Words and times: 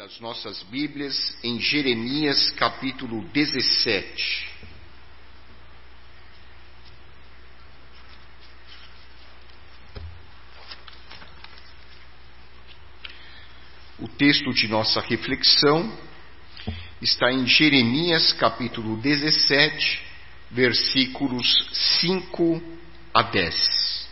as 0.00 0.20
nossas 0.20 0.62
Bíblias 0.64 1.36
em 1.42 1.60
Jeremias 1.60 2.50
capítulo 2.52 3.22
17. 3.32 4.48
O 13.98 14.08
texto 14.08 14.52
de 14.54 14.66
nossa 14.66 15.00
reflexão 15.00 15.92
está 17.00 17.30
em 17.30 17.46
Jeremias 17.46 18.32
capítulo 18.32 18.96
17, 18.96 20.02
versículos 20.50 21.68
5 22.00 22.62
a 23.12 23.22
10. 23.22 24.11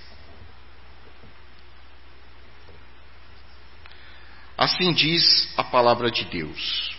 Assim 4.60 4.92
diz 4.92 5.50
a 5.56 5.64
palavra 5.64 6.10
de 6.10 6.22
Deus. 6.26 6.94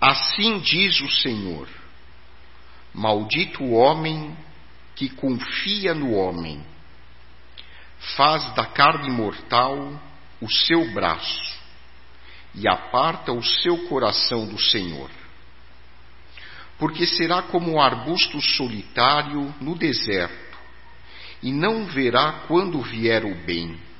Assim 0.00 0.60
diz 0.60 1.00
o 1.00 1.10
Senhor: 1.10 1.68
Maldito 2.94 3.64
o 3.64 3.72
homem 3.72 4.38
que 4.94 5.08
confia 5.08 5.92
no 5.94 6.12
homem, 6.12 6.64
faz 8.14 8.54
da 8.54 8.64
carne 8.64 9.10
mortal 9.10 10.00
o 10.40 10.48
seu 10.48 10.92
braço 10.92 11.60
e 12.54 12.68
aparta 12.68 13.32
o 13.32 13.42
seu 13.42 13.88
coração 13.88 14.46
do 14.46 14.60
Senhor. 14.60 15.10
Porque 16.78 17.04
será 17.04 17.42
como 17.42 17.72
um 17.72 17.80
arbusto 17.80 18.40
solitário 18.40 19.52
no 19.60 19.74
deserto, 19.74 20.56
e 21.42 21.50
não 21.50 21.84
verá 21.84 22.44
quando 22.46 22.80
vier 22.80 23.24
o 23.24 23.34
bem 23.44 23.90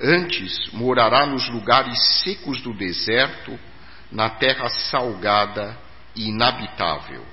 Antes 0.00 0.70
morará 0.72 1.26
nos 1.26 1.48
lugares 1.48 1.98
secos 2.22 2.60
do 2.60 2.72
deserto, 2.72 3.58
na 4.12 4.30
terra 4.30 4.68
salgada 4.68 5.76
e 6.14 6.28
inabitável. 6.28 7.26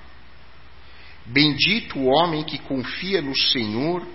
Bendito 1.27 1.99
o 1.99 2.07
homem 2.07 2.43
que 2.43 2.57
confia 2.57 3.21
no 3.21 3.37
Senhor 3.37 4.05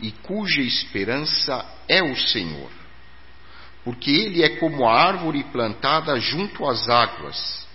e 0.00 0.12
cuja 0.12 0.60
esperança 0.60 1.64
é 1.88 2.02
o 2.02 2.14
Senhor. 2.14 2.70
Porque 3.82 4.10
ele 4.10 4.42
é 4.42 4.56
como 4.56 4.86
a 4.86 4.94
árvore 4.94 5.42
plantada 5.44 6.18
junto 6.20 6.68
às 6.68 6.88
águas, 6.88 7.66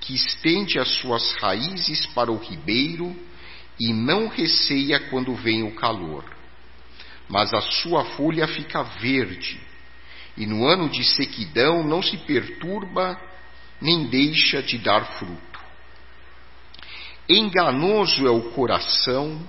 que 0.00 0.14
estende 0.14 0.78
as 0.78 0.88
suas 0.96 1.34
raízes 1.34 2.06
para 2.06 2.32
o 2.32 2.38
ribeiro 2.38 3.14
e 3.78 3.92
não 3.92 4.28
receia 4.28 4.98
quando 4.98 5.34
vem 5.34 5.62
o 5.62 5.74
calor 5.74 6.37
mas 7.28 7.52
a 7.52 7.60
sua 7.60 8.04
folha 8.16 8.46
fica 8.48 8.82
verde, 8.82 9.60
e 10.36 10.46
no 10.46 10.66
ano 10.66 10.88
de 10.88 11.04
sequidão 11.04 11.82
não 11.82 12.02
se 12.02 12.16
perturba 12.18 13.20
nem 13.80 14.06
deixa 14.06 14.62
de 14.62 14.78
dar 14.78 15.18
fruto. 15.18 15.60
Enganoso 17.28 18.26
é 18.26 18.30
o 18.30 18.50
coração 18.52 19.40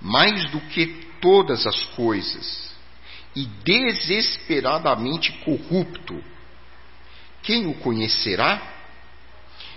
mais 0.00 0.50
do 0.50 0.60
que 0.60 0.86
todas 1.20 1.66
as 1.66 1.84
coisas, 1.86 2.74
e 3.34 3.44
desesperadamente 3.44 5.32
corrupto. 5.44 6.22
Quem 7.42 7.66
o 7.66 7.74
conhecerá? 7.74 8.60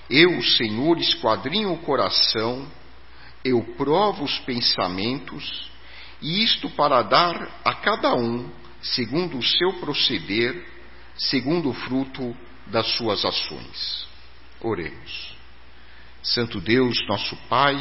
Eu, 0.09 0.41
Senhor, 0.41 0.97
esquadrinho 0.97 1.71
o 1.71 1.77
coração, 1.77 2.67
eu 3.43 3.61
provo 3.77 4.23
os 4.23 4.39
pensamentos, 4.39 5.68
e 6.21 6.43
isto 6.43 6.69
para 6.71 7.01
dar 7.01 7.61
a 7.63 7.73
cada 7.75 8.13
um, 8.13 8.49
segundo 8.81 9.37
o 9.37 9.43
seu 9.43 9.73
proceder, 9.79 10.65
segundo 11.17 11.69
o 11.69 11.73
fruto 11.73 12.35
das 12.67 12.87
suas 12.97 13.23
ações. 13.23 14.07
Oremos. 14.61 15.35
Santo 16.21 16.59
Deus, 16.59 16.97
nosso 17.07 17.35
Pai, 17.47 17.75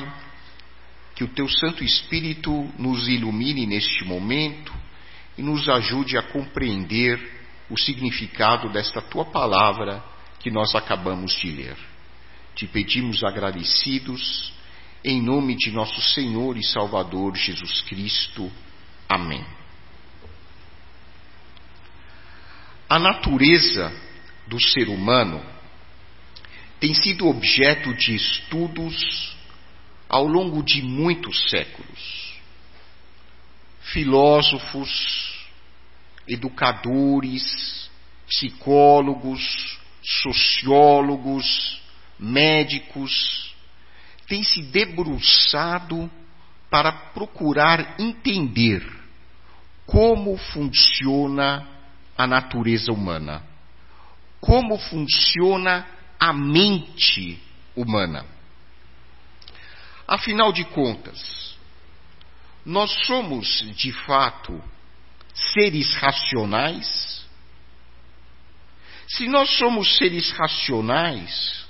que 1.15 1.25
o 1.25 1.29
teu 1.29 1.49
Santo 1.49 1.83
Espírito 1.83 2.51
nos 2.79 3.09
ilumine 3.09 3.67
neste 3.67 4.05
momento 4.05 4.73
e 5.37 5.43
nos 5.43 5.69
ajude 5.69 6.17
a 6.17 6.23
compreender 6.23 7.19
o 7.69 7.77
significado 7.77 8.69
desta 8.71 9.03
tua 9.03 9.25
palavra 9.25 10.03
que 10.39 10.51
nós 10.51 10.75
acabamos 10.75 11.33
de 11.33 11.51
ler. 11.51 11.77
Te 12.55 12.67
pedimos 12.67 13.23
agradecidos 13.25 14.53
em 15.05 15.23
nome 15.23 15.57
de 15.57 15.71
nosso 15.71 16.01
Senhor 16.01 16.57
e 16.57 16.65
Salvador 16.65 17.37
Jesus 17.37 17.83
Cristo. 17.83 18.51
Amém. 19.09 19.45
A 22.89 22.99
natureza 22.99 23.93
do 24.47 24.61
ser 24.61 24.89
humano 24.89 25.45
tem 26.81 26.95
sido 26.95 27.27
objeto 27.27 27.95
de 27.95 28.15
estudos 28.15 29.37
ao 30.09 30.27
longo 30.27 30.63
de 30.63 30.81
muitos 30.83 31.51
séculos. 31.51 32.39
Filósofos, 33.81 35.49
educadores, 36.27 37.91
psicólogos, 38.27 39.79
sociólogos, 40.03 41.81
médicos, 42.19 43.48
tem 44.29 44.43
se 44.43 44.63
debruçado 44.63 46.11
para 46.71 46.93
procurar 46.93 47.97
entender 47.99 48.87
como 49.87 50.37
funciona 50.37 51.67
a 52.17 52.27
natureza 52.27 52.93
humana, 52.93 53.43
como 54.39 54.79
funciona 54.79 55.87
a 56.21 56.33
mente 56.33 57.41
humana. 57.75 58.27
Afinal 60.07 60.53
de 60.53 60.65
contas, 60.65 61.57
nós 62.65 62.91
somos 63.07 63.65
de 63.77 63.93
fato 63.93 64.63
seres 65.55 65.95
racionais? 65.95 67.27
Se 69.07 69.27
nós 69.27 69.49
somos 69.57 69.97
seres 69.97 70.31
racionais, 70.33 71.68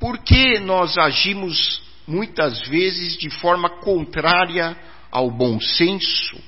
por 0.00 0.18
que 0.18 0.58
nós 0.58 0.96
agimos 0.96 1.82
muitas 2.06 2.66
vezes 2.66 3.18
de 3.18 3.28
forma 3.28 3.68
contrária 3.68 4.74
ao 5.12 5.30
bom 5.30 5.60
senso? 5.60 6.42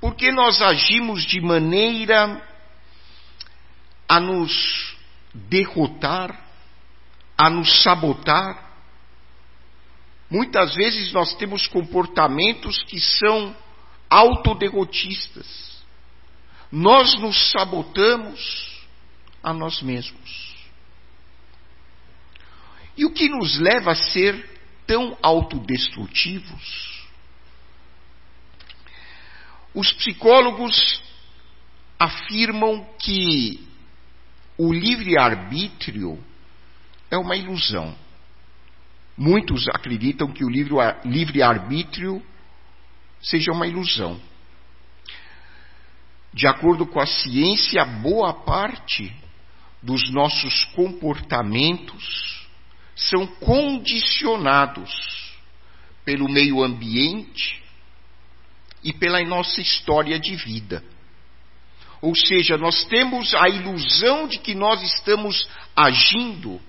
Por 0.00 0.14
que 0.14 0.30
nós 0.30 0.62
agimos 0.62 1.26
de 1.26 1.40
maneira 1.40 2.40
a 4.08 4.20
nos 4.20 4.96
derrotar, 5.34 6.40
a 7.36 7.50
nos 7.50 7.82
sabotar? 7.82 8.68
Muitas 10.30 10.76
vezes 10.76 11.12
nós 11.12 11.34
temos 11.34 11.66
comportamentos 11.66 12.80
que 12.84 13.00
são 13.00 13.56
autoderrotistas. 14.08 15.82
Nós 16.70 17.18
nos 17.18 17.50
sabotamos 17.50 18.86
a 19.42 19.52
nós 19.52 19.82
mesmos. 19.82 20.57
E 22.98 23.04
o 23.04 23.12
que 23.12 23.28
nos 23.28 23.56
leva 23.60 23.92
a 23.92 23.94
ser 23.94 24.58
tão 24.84 25.16
autodestrutivos? 25.22 27.06
Os 29.72 29.92
psicólogos 29.92 31.00
afirmam 31.96 32.84
que 32.98 33.64
o 34.58 34.72
livre-arbítrio 34.72 36.18
é 37.08 37.16
uma 37.16 37.36
ilusão. 37.36 37.96
Muitos 39.16 39.68
acreditam 39.68 40.32
que 40.32 40.44
o 40.44 40.50
livre-arbítrio 40.50 42.20
seja 43.22 43.52
uma 43.52 43.68
ilusão. 43.68 44.20
De 46.34 46.48
acordo 46.48 46.84
com 46.84 46.98
a 46.98 47.06
ciência, 47.06 47.84
boa 47.84 48.34
parte 48.34 49.14
dos 49.80 50.10
nossos 50.10 50.64
comportamentos 50.74 52.47
são 52.98 53.26
condicionados 53.26 54.90
pelo 56.04 56.28
meio 56.28 56.62
ambiente 56.64 57.62
e 58.82 58.92
pela 58.92 59.22
nossa 59.24 59.60
história 59.60 60.18
de 60.18 60.34
vida. 60.34 60.82
Ou 62.02 62.14
seja, 62.14 62.56
nós 62.56 62.84
temos 62.84 63.34
a 63.34 63.48
ilusão 63.48 64.26
de 64.26 64.38
que 64.38 64.54
nós 64.54 64.82
estamos 64.82 65.48
agindo, 65.76 66.60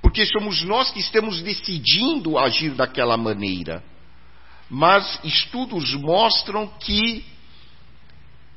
porque 0.00 0.24
somos 0.26 0.62
nós 0.62 0.90
que 0.92 1.00
estamos 1.00 1.42
decidindo 1.42 2.38
agir 2.38 2.70
daquela 2.70 3.16
maneira. 3.16 3.82
Mas 4.70 5.18
estudos 5.24 5.94
mostram 5.94 6.66
que, 6.78 7.24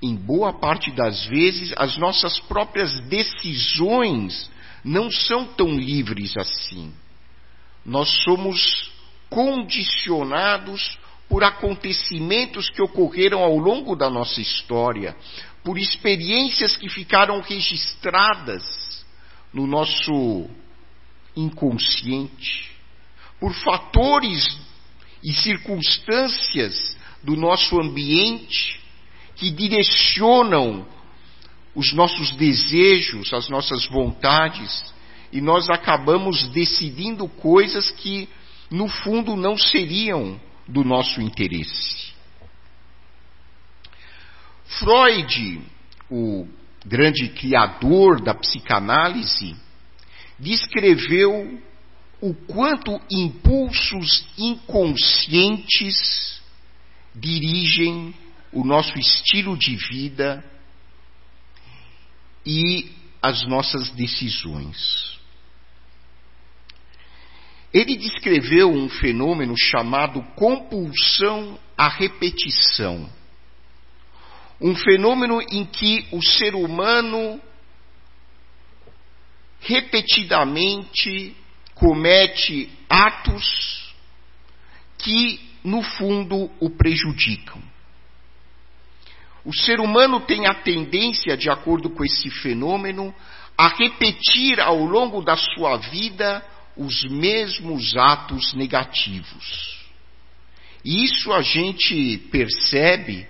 em 0.02 0.16
boa 0.16 0.54
parte 0.54 0.92
das 0.92 1.26
vezes, 1.26 1.74
as 1.76 1.98
nossas 1.98 2.40
próprias 2.42 3.00
decisões 3.02 4.50
não 4.88 5.12
são 5.12 5.45
tão 5.45 5.78
livres 5.78 6.36
assim. 6.38 6.94
Nós 7.86 8.10
somos 8.24 8.89
condicionados 9.30 10.98
por 11.28 11.44
acontecimentos 11.44 12.69
que 12.69 12.81
ocorreram 12.81 13.44
ao 13.44 13.57
longo 13.57 13.98
da 13.98 14.10
nossa 14.10 14.39
história, 14.39 15.13
por 15.62 15.78
experiências 15.78 16.78
que 16.78 16.88
ficaram 16.88 17.42
registradas 17.42 19.06
no 19.54 19.68
nosso 19.68 20.50
inconsciente, 21.36 22.72
por 23.42 23.54
fatores 23.54 24.57
e 25.22 25.33
circunstâncias 25.33 26.98
do 27.22 27.36
nosso 27.36 27.78
ambiente 27.78 28.80
que 29.36 29.51
direcionam 29.51 30.88
os 31.78 31.94
nossos 31.94 32.32
desejos, 32.32 33.32
as 33.32 33.48
nossas 33.50 33.86
vontades, 33.86 34.84
e 35.32 35.40
nós 35.40 35.70
acabamos 35.70 36.48
decidindo 36.48 37.28
coisas 37.28 37.92
que, 37.92 38.28
no 38.72 38.88
fundo, 38.88 39.36
não 39.36 39.56
seriam 39.56 40.42
do 40.68 40.84
nosso 40.84 41.22
interesse. 41.22 42.14
Freud, 44.66 45.62
o 46.10 46.48
grande 46.84 47.30
criador 47.30 48.24
da 48.24 48.34
psicanálise, 48.34 49.56
descreveu 50.40 51.62
o 52.20 52.34
quanto 52.34 53.00
impulsos 53.12 54.28
inconscientes 54.36 56.42
dirigem 57.16 58.16
o 58.52 58.66
nosso 58.66 58.98
estilo 58.98 59.56
de 59.56 59.76
vida 59.76 60.44
e 62.48 62.90
as 63.22 63.46
nossas 63.46 63.90
decisões. 63.90 65.20
Ele 67.74 67.98
descreveu 67.98 68.72
um 68.72 68.88
fenômeno 68.88 69.54
chamado 69.58 70.24
compulsão 70.34 71.60
à 71.78 71.90
repetição. 71.90 73.10
Um 74.62 74.74
fenômeno 74.74 75.42
em 75.42 75.66
que 75.66 76.08
o 76.10 76.22
ser 76.22 76.56
humano 76.56 77.42
repetidamente 79.60 81.36
comete 81.76 82.72
atos 82.90 83.94
que, 84.98 85.40
no 85.66 85.84
fundo, 85.84 86.50
o 86.62 86.70
prejudicam. 86.70 87.62
O 89.48 89.54
ser 89.54 89.80
humano 89.80 90.20
tem 90.20 90.46
a 90.46 90.54
tendência, 90.54 91.38
de 91.38 91.50
acordo 91.50 91.90
com 91.90 92.04
esse 92.04 92.30
fenômeno, 92.30 93.16
a 93.58 93.70
repetir 93.70 94.60
ao 94.60 94.84
longo 94.84 95.22
da 95.22 95.38
sua 95.38 95.78
vida 95.78 96.46
os 96.76 97.06
mesmos 97.06 97.96
atos 97.96 98.54
negativos. 98.54 99.88
E 100.84 101.06
isso 101.06 101.32
a 101.32 101.42
gente 101.42 102.18
percebe, 102.30 103.26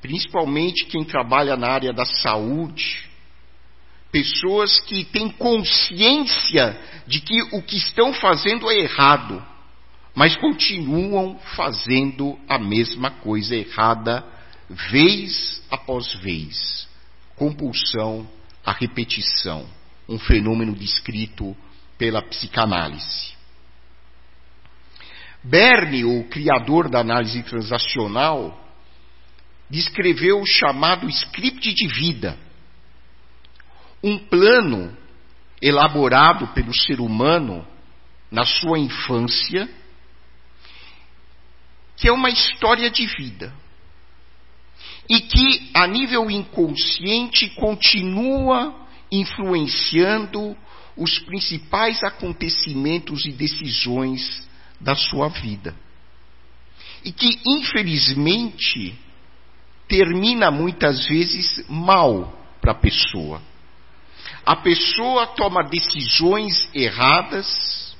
principalmente 0.00 0.86
quem 0.86 1.02
trabalha 1.02 1.56
na 1.56 1.72
área 1.72 1.92
da 1.92 2.04
saúde, 2.04 3.10
pessoas 4.12 4.78
que 4.78 5.02
têm 5.02 5.28
consciência 5.28 6.80
de 7.08 7.20
que 7.20 7.42
o 7.50 7.60
que 7.60 7.78
estão 7.78 8.12
fazendo 8.12 8.70
é 8.70 8.78
errado, 8.78 9.44
mas 10.14 10.36
continuam 10.36 11.36
fazendo 11.56 12.38
a 12.48 12.60
mesma 12.60 13.10
coisa 13.10 13.56
errada 13.56 14.40
vez 14.72 15.62
após 15.70 16.14
vez. 16.16 16.88
Compulsão 17.36 18.28
à 18.64 18.72
repetição, 18.72 19.66
um 20.08 20.18
fenômeno 20.18 20.74
descrito 20.74 21.56
pela 21.98 22.22
psicanálise. 22.22 23.32
Berne, 25.42 26.04
o 26.04 26.24
criador 26.28 26.88
da 26.88 27.00
análise 27.00 27.42
transacional, 27.42 28.58
descreveu 29.68 30.40
o 30.40 30.46
chamado 30.46 31.08
script 31.08 31.74
de 31.74 31.88
vida, 31.88 32.38
um 34.02 34.18
plano 34.18 34.96
elaborado 35.60 36.48
pelo 36.48 36.74
ser 36.74 37.00
humano 37.00 37.66
na 38.30 38.44
sua 38.44 38.78
infância, 38.78 39.68
que 41.96 42.08
é 42.08 42.12
uma 42.12 42.30
história 42.30 42.90
de 42.90 43.06
vida 43.06 43.61
e 45.12 45.20
que, 45.20 45.70
a 45.74 45.86
nível 45.86 46.30
inconsciente, 46.30 47.50
continua 47.50 48.74
influenciando 49.10 50.56
os 50.96 51.18
principais 51.18 52.02
acontecimentos 52.02 53.26
e 53.26 53.32
decisões 53.32 54.48
da 54.80 54.94
sua 54.94 55.28
vida. 55.28 55.76
E 57.04 57.12
que, 57.12 57.38
infelizmente, 57.46 58.98
termina 59.86 60.50
muitas 60.50 61.06
vezes 61.06 61.62
mal 61.68 62.32
para 62.58 62.72
a 62.72 62.76
pessoa. 62.76 63.42
A 64.46 64.56
pessoa 64.56 65.26
toma 65.26 65.62
decisões 65.62 66.70
erradas, 66.72 67.94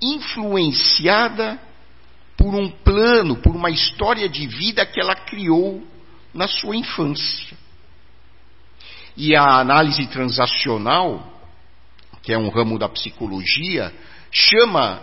influenciada 0.00 1.60
por 2.38 2.54
um 2.54 2.70
plano, 2.70 3.42
por 3.42 3.56
uma 3.56 3.68
história 3.68 4.28
de 4.28 4.46
vida 4.46 4.86
que 4.86 5.00
ela 5.00 5.16
criou 5.16 5.84
na 6.32 6.46
sua 6.46 6.76
infância. 6.76 7.58
E 9.16 9.34
a 9.34 9.58
análise 9.58 10.06
transacional, 10.06 11.42
que 12.22 12.32
é 12.32 12.38
um 12.38 12.48
ramo 12.48 12.78
da 12.78 12.88
psicologia, 12.88 13.92
chama 14.30 15.02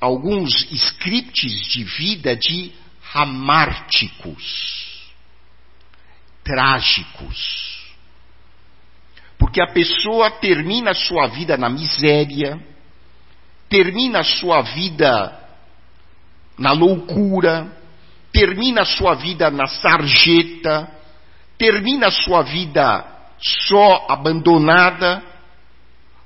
alguns 0.00 0.52
scripts 0.72 1.68
de 1.68 1.84
vida 1.84 2.34
de 2.34 2.72
ramárticos, 3.00 5.12
trágicos. 6.42 7.92
Porque 9.38 9.62
a 9.62 9.68
pessoa 9.68 10.28
termina 10.28 10.90
a 10.90 10.94
sua 10.94 11.28
vida 11.28 11.56
na 11.56 11.68
miséria, 11.68 12.60
termina 13.68 14.20
a 14.20 14.24
sua 14.24 14.60
vida 14.62 15.38
na 16.62 16.70
loucura, 16.70 17.76
termina 18.32 18.82
a 18.82 18.84
sua 18.84 19.14
vida 19.14 19.50
na 19.50 19.66
sarjeta, 19.66 20.88
termina 21.58 22.06
a 22.06 22.12
sua 22.12 22.42
vida 22.42 23.04
só, 23.40 24.06
abandonada, 24.08 25.20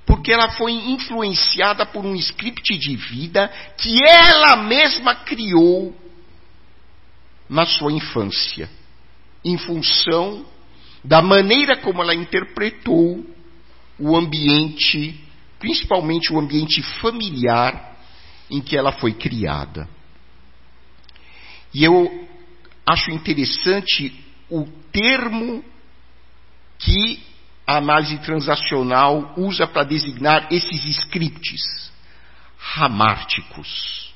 porque 0.05 0.31
ela 0.31 0.51
foi 0.51 0.73
influenciada 0.73 1.87
por 1.87 2.05
um 2.05 2.15
script 2.17 2.77
de 2.77 2.97
vida 2.97 3.51
que 3.79 4.05
ela 4.05 4.57
mesma 4.57 5.15
criou 5.15 5.97
na 7.49 7.65
sua 7.65 7.91
infância, 7.91 8.69
em 9.43 9.57
função 9.57 10.45
da 11.03 11.23
maneira 11.23 11.79
como 11.79 12.03
ela 12.03 12.15
interpretou 12.15 13.25
o 13.99 14.15
ambiente, 14.15 15.19
principalmente 15.59 16.31
o 16.31 16.39
ambiente 16.39 16.83
familiar 17.01 17.97
em 18.51 18.61
que 18.61 18.77
ela 18.77 18.93
foi 18.93 19.15
criada. 19.15 19.96
E 21.77 21.85
eu 21.85 22.27
acho 22.87 23.11
interessante 23.11 24.11
o 24.51 24.67
termo 24.91 25.63
que 26.79 27.23
a 27.67 27.77
análise 27.77 28.17
transacional 28.21 29.35
usa 29.37 29.67
para 29.67 29.85
designar 29.85 30.51
esses 30.51 30.97
scripts 31.01 31.93
ramárticos, 32.57 34.15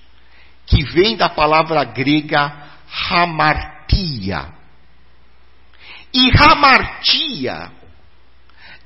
que 0.65 0.83
vem 0.85 1.19
da 1.19 1.29
palavra 1.29 1.85
grega 1.85 2.51
hamartia. 3.11 4.55
E 6.15 6.31
hamartia 6.31 7.71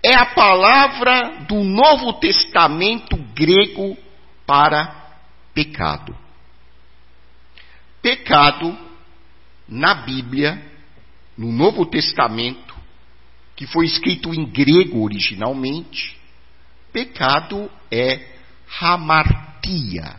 é 0.03 0.17
a 0.17 0.27
palavra 0.27 1.45
do 1.47 1.63
Novo 1.63 2.15
Testamento 2.15 3.17
grego 3.37 3.97
para 4.45 5.13
pecado. 5.55 6.24
Pecado, 8.05 8.77
na 9.67 9.95
Bíblia, 9.95 10.63
no 11.39 11.51
Novo 11.51 11.87
Testamento, 11.87 12.75
que 13.57 13.67
foi 13.67 13.87
escrito 13.87 14.35
em 14.35 14.45
grego 14.45 15.03
originalmente, 15.03 16.15
pecado 16.93 17.71
é 17.91 18.21
hamartia. 18.79 20.17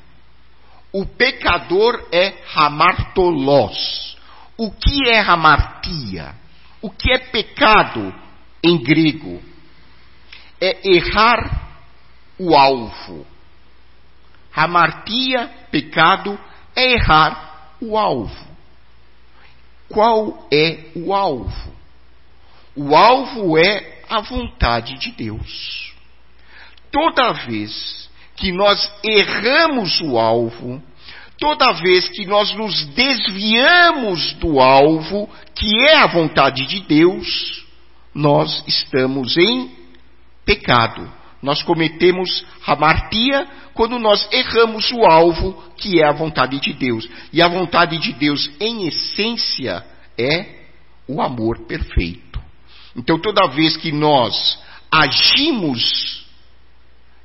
O 0.91 1.05
pecador 1.05 2.07
é 2.11 2.33
hamartolos. 2.55 4.17
O 4.57 4.71
que 4.71 5.07
é 5.07 5.19
hamartia? 5.19 6.33
O 6.81 6.89
que 6.89 7.13
é 7.13 7.19
pecado 7.19 8.11
em 8.63 8.81
grego? 8.81 9.43
É 10.59 10.89
errar 10.89 11.77
o 12.39 12.55
alvo. 12.55 13.27
Hamartia, 14.55 15.67
pecado, 15.69 16.35
é 16.75 16.93
errar 16.93 17.54
o 17.89 17.97
alvo. 17.97 18.45
Qual 19.89 20.47
é 20.51 20.91
o 20.95 21.13
alvo? 21.13 21.73
O 22.75 22.95
alvo 22.95 23.57
é 23.57 24.01
a 24.09 24.21
vontade 24.21 24.97
de 24.99 25.11
Deus. 25.11 25.93
Toda 26.91 27.33
vez 27.33 28.09
que 28.35 28.51
nós 28.51 28.91
erramos 29.03 30.01
o 30.01 30.17
alvo, 30.17 30.81
toda 31.39 31.71
vez 31.73 32.09
que 32.09 32.25
nós 32.25 32.53
nos 32.55 32.85
desviamos 32.87 34.33
do 34.33 34.59
alvo, 34.59 35.29
que 35.53 35.87
é 35.87 35.97
a 35.97 36.07
vontade 36.07 36.65
de 36.65 36.81
Deus, 36.81 37.65
nós 38.13 38.63
estamos 38.67 39.37
em 39.37 39.71
pecado. 40.45 41.11
Nós 41.45 41.61
cometemos 41.61 42.43
hamartia 42.65 43.47
quando 43.75 43.99
nós 43.99 44.27
erramos 44.31 44.91
o 44.91 45.05
alvo, 45.05 45.53
que 45.77 46.01
é 46.01 46.07
a 46.07 46.11
vontade 46.11 46.59
de 46.59 46.73
Deus. 46.73 47.07
E 47.31 47.39
a 47.39 47.47
vontade 47.47 47.99
de 47.99 48.13
Deus, 48.13 48.49
em 48.59 48.87
essência, 48.87 49.85
é 50.17 50.63
o 51.07 51.21
amor 51.21 51.67
perfeito. 51.67 52.41
Então, 52.95 53.19
toda 53.19 53.45
vez 53.45 53.77
que 53.77 53.91
nós 53.91 54.59
agimos 54.91 56.25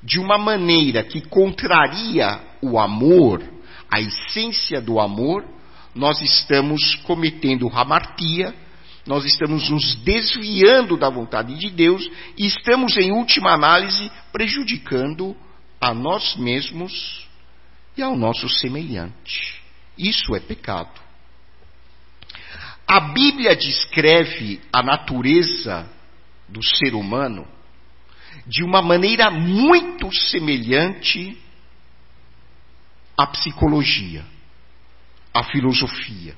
de 0.02 0.20
uma 0.20 0.36
maneira 0.36 1.02
que 1.02 1.22
contraria 1.22 2.42
o 2.60 2.78
amor, 2.78 3.42
a 3.90 4.02
essência 4.02 4.82
do 4.82 5.00
amor, 5.00 5.46
nós 5.94 6.20
estamos 6.20 6.94
cometendo 7.04 7.70
hamartia, 7.72 8.54
nós 9.10 9.24
estamos 9.24 9.68
nos 9.68 9.96
desviando 10.04 10.96
da 10.96 11.10
vontade 11.10 11.58
de 11.58 11.68
Deus 11.68 12.08
e 12.38 12.46
estamos, 12.46 12.96
em 12.96 13.10
última 13.10 13.52
análise, 13.52 14.08
prejudicando 14.30 15.36
a 15.80 15.92
nós 15.92 16.36
mesmos 16.36 17.26
e 17.96 18.02
ao 18.04 18.16
nosso 18.16 18.48
semelhante. 18.48 19.60
Isso 19.98 20.32
é 20.36 20.38
pecado. 20.38 21.00
A 22.86 23.00
Bíblia 23.00 23.56
descreve 23.56 24.60
a 24.72 24.80
natureza 24.80 25.90
do 26.48 26.62
ser 26.62 26.94
humano 26.94 27.48
de 28.46 28.62
uma 28.62 28.80
maneira 28.80 29.28
muito 29.28 30.14
semelhante 30.14 31.36
à 33.18 33.26
psicologia, 33.26 34.24
à 35.34 35.42
filosofia. 35.42 36.36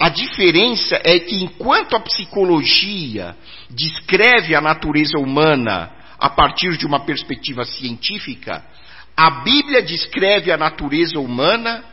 A 0.00 0.08
diferença 0.08 0.98
é 1.04 1.18
que 1.18 1.34
enquanto 1.34 1.94
a 1.94 2.00
psicologia 2.00 3.36
descreve 3.68 4.54
a 4.54 4.60
natureza 4.60 5.18
humana 5.18 5.92
a 6.18 6.30
partir 6.30 6.78
de 6.78 6.86
uma 6.86 7.00
perspectiva 7.00 7.64
científica, 7.64 8.64
a 9.14 9.42
Bíblia 9.42 9.82
descreve 9.82 10.50
a 10.50 10.56
natureza 10.56 11.20
humana 11.20 11.84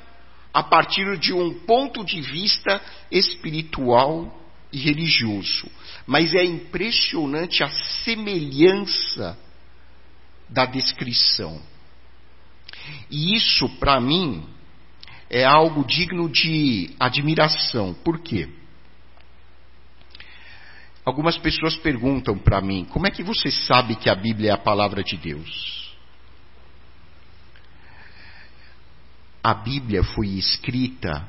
a 0.54 0.64
partir 0.64 1.18
de 1.18 1.34
um 1.34 1.54
ponto 1.66 2.06
de 2.06 2.22
vista 2.22 2.82
espiritual 3.12 4.42
e 4.72 4.78
religioso. 4.78 5.70
Mas 6.06 6.34
é 6.34 6.46
impressionante 6.46 7.62
a 7.62 7.68
semelhança 8.06 9.38
da 10.48 10.66
descrição. 10.66 11.62
E 13.12 13.36
isso, 13.36 13.68
para 13.80 14.00
mim, 14.00 14.48
é 15.30 15.44
algo 15.44 15.86
digno 15.86 16.30
de 16.30 16.96
admiração. 17.00 17.94
Por 17.94 18.20
quê? 18.20 18.50
Algumas 21.06 21.38
pessoas 21.38 21.76
perguntam 21.78 22.38
para 22.38 22.62
mim: 22.62 22.86
como 22.86 23.08
é 23.08 23.12
que 23.12 23.24
você 23.24 23.50
sabe 23.50 23.96
que 23.96 24.10
a 24.10 24.16
Bíblia 24.16 24.52
é 24.52 24.54
a 24.54 24.58
palavra 24.58 25.04
de 25.04 25.18
Deus? 25.18 25.96
A 29.44 29.54
Bíblia 29.54 30.04
foi 30.04 30.28
escrita 30.28 31.26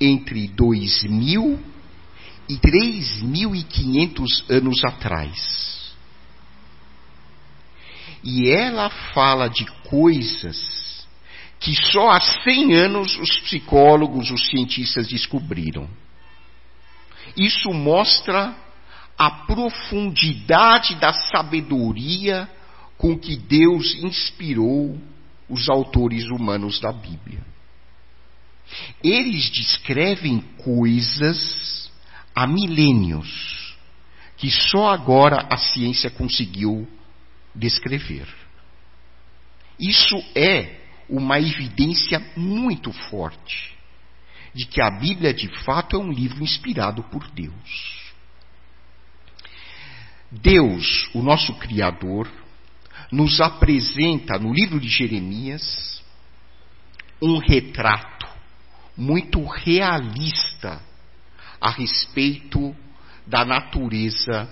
entre 0.00 0.48
2000 0.48 1.60
e 2.48 2.58
3.500 2.58 4.50
anos 4.50 4.84
atrás. 4.84 5.94
E 8.24 8.48
ela 8.50 8.90
fala 9.14 9.48
de 9.48 9.64
coisas 9.88 10.99
que 11.60 11.74
só 11.92 12.10
há 12.10 12.20
100 12.20 12.74
anos 12.74 13.18
os 13.18 13.38
psicólogos, 13.40 14.30
os 14.30 14.48
cientistas 14.48 15.06
descobriram. 15.06 15.88
Isso 17.36 17.70
mostra 17.70 18.56
a 19.16 19.30
profundidade 19.30 20.94
da 20.94 21.12
sabedoria 21.12 22.48
com 22.96 23.16
que 23.16 23.36
Deus 23.36 23.94
inspirou 23.96 24.98
os 25.48 25.68
autores 25.68 26.24
humanos 26.30 26.80
da 26.80 26.92
Bíblia. 26.92 27.44
Eles 29.04 29.50
descrevem 29.50 30.40
coisas 30.64 31.90
há 32.34 32.46
milênios 32.46 33.76
que 34.38 34.50
só 34.50 34.88
agora 34.88 35.46
a 35.50 35.58
ciência 35.58 36.10
conseguiu 36.10 36.88
descrever. 37.54 38.26
Isso 39.78 40.16
é 40.34 40.79
uma 41.10 41.40
evidência 41.40 42.24
muito 42.36 42.92
forte 42.92 43.76
de 44.54 44.64
que 44.66 44.80
a 44.80 44.90
Bíblia 44.90 45.34
de 45.34 45.48
fato 45.64 45.96
é 45.96 45.98
um 45.98 46.10
livro 46.10 46.42
inspirado 46.42 47.02
por 47.04 47.28
Deus. 47.30 48.12
Deus, 50.30 51.10
o 51.12 51.22
nosso 51.22 51.54
Criador, 51.54 52.30
nos 53.10 53.40
apresenta 53.40 54.38
no 54.38 54.52
livro 54.52 54.78
de 54.78 54.88
Jeremias 54.88 56.02
um 57.20 57.38
retrato 57.38 58.28
muito 58.96 59.44
realista 59.44 60.80
a 61.60 61.70
respeito 61.70 62.74
da 63.26 63.44
natureza 63.44 64.48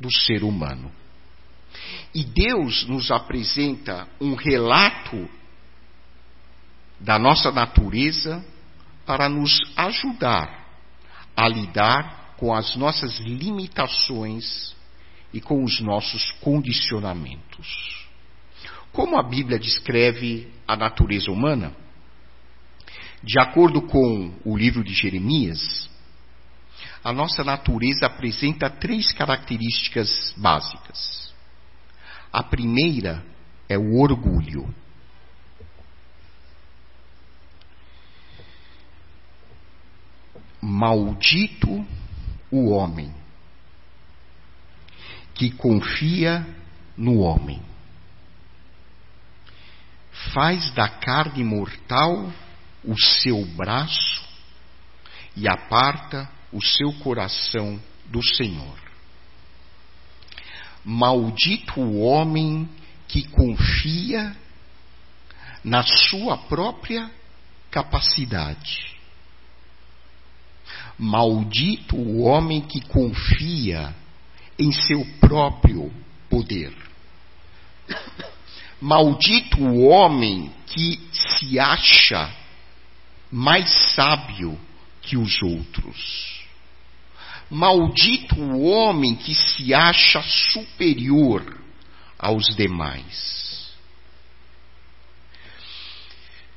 do 0.00 0.10
ser 0.10 0.42
humano. 0.42 0.90
E 2.14 2.24
Deus 2.24 2.86
nos 2.86 3.10
apresenta 3.10 4.08
um 4.20 4.34
relato 4.34 5.28
da 7.00 7.18
nossa 7.18 7.50
natureza 7.50 8.44
para 9.04 9.28
nos 9.28 9.60
ajudar 9.76 10.66
a 11.36 11.48
lidar 11.48 12.34
com 12.36 12.52
as 12.52 12.76
nossas 12.76 13.18
limitações 13.20 14.74
e 15.32 15.40
com 15.40 15.62
os 15.62 15.80
nossos 15.80 16.30
condicionamentos. 16.40 18.06
Como 18.92 19.18
a 19.18 19.22
Bíblia 19.22 19.58
descreve 19.58 20.50
a 20.66 20.74
natureza 20.76 21.30
humana? 21.30 21.74
De 23.22 23.38
acordo 23.38 23.82
com 23.82 24.34
o 24.44 24.56
livro 24.56 24.82
de 24.82 24.94
Jeremias, 24.94 25.90
a 27.04 27.12
nossa 27.12 27.44
natureza 27.44 28.06
apresenta 28.06 28.70
três 28.70 29.12
características 29.12 30.34
básicas. 30.36 31.32
A 32.32 32.42
primeira 32.42 33.24
é 33.68 33.78
o 33.78 33.98
orgulho. 33.98 34.74
Maldito 40.60 41.86
o 42.50 42.70
homem 42.70 43.14
que 45.36 45.50
confia 45.50 46.46
no 46.96 47.18
homem. 47.18 47.62
Faz 50.32 50.70
da 50.72 50.88
carne 50.88 51.44
mortal 51.44 52.32
o 52.82 52.98
seu 52.98 53.44
braço 53.44 54.24
e 55.36 55.46
aparta 55.46 56.28
o 56.50 56.62
seu 56.62 56.92
coração 57.00 57.80
do 58.06 58.22
Senhor. 58.22 58.78
Maldito 60.82 61.80
o 61.80 62.00
homem 62.00 62.68
que 63.06 63.28
confia 63.28 64.34
na 65.62 65.82
sua 65.82 66.38
própria 66.38 67.10
capacidade. 67.70 68.95
Maldito 70.98 71.96
o 71.96 72.22
homem 72.22 72.60
que 72.60 72.80
confia 72.80 73.94
em 74.58 74.72
seu 74.72 75.04
próprio 75.20 75.92
poder. 76.30 76.72
Maldito 78.80 79.62
o 79.62 79.86
homem 79.88 80.50
que 80.66 81.00
se 81.12 81.58
acha 81.58 82.30
mais 83.30 83.70
sábio 83.94 84.58
que 85.02 85.16
os 85.16 85.42
outros. 85.42 86.44
Maldito 87.50 88.40
o 88.40 88.64
homem 88.64 89.14
que 89.14 89.34
se 89.34 89.72
acha 89.72 90.22
superior 90.22 91.60
aos 92.18 92.54
demais. 92.56 93.45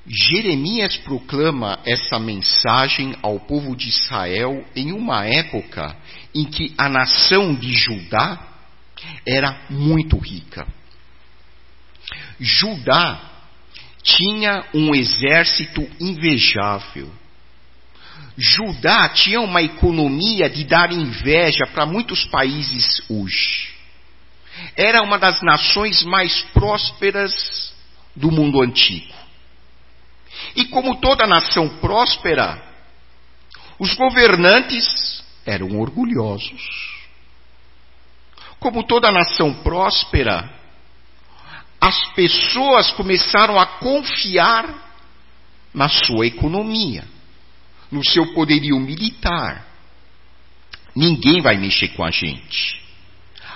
Jeremias 0.07 0.97
proclama 0.97 1.79
essa 1.85 2.17
mensagem 2.19 3.15
ao 3.21 3.39
povo 3.39 3.75
de 3.75 3.89
Israel 3.89 4.65
em 4.75 4.91
uma 4.91 5.25
época 5.25 5.95
em 6.33 6.45
que 6.45 6.73
a 6.77 6.89
nação 6.89 7.53
de 7.53 7.73
Judá 7.73 8.47
era 9.25 9.65
muito 9.69 10.17
rica. 10.17 10.67
Judá 12.39 13.21
tinha 14.01 14.65
um 14.73 14.95
exército 14.95 15.87
invejável. 15.99 17.11
Judá 18.37 19.09
tinha 19.09 19.41
uma 19.41 19.61
economia 19.61 20.49
de 20.49 20.63
dar 20.63 20.91
inveja 20.91 21.67
para 21.67 21.85
muitos 21.85 22.25
países 22.25 23.01
hoje. 23.09 23.73
Era 24.75 25.01
uma 25.01 25.19
das 25.19 25.41
nações 25.41 26.03
mais 26.03 26.41
prósperas 26.53 27.73
do 28.15 28.31
mundo 28.31 28.61
antigo. 28.61 29.13
E 30.55 30.65
como 30.65 30.99
toda 30.99 31.27
nação 31.27 31.69
próspera, 31.79 32.61
os 33.77 33.93
governantes 33.93 35.23
eram 35.45 35.79
orgulhosos. 35.79 36.99
Como 38.59 38.83
toda 38.83 39.11
nação 39.11 39.53
próspera, 39.63 40.53
as 41.79 42.07
pessoas 42.09 42.91
começaram 42.91 43.57
a 43.57 43.65
confiar 43.65 44.89
na 45.73 45.87
sua 45.87 46.27
economia, 46.27 47.05
no 47.89 48.03
seu 48.03 48.33
poderio 48.33 48.77
militar. 48.79 49.65
Ninguém 50.93 51.41
vai 51.41 51.57
mexer 51.57 51.89
com 51.89 52.03
a 52.03 52.11
gente. 52.11 52.81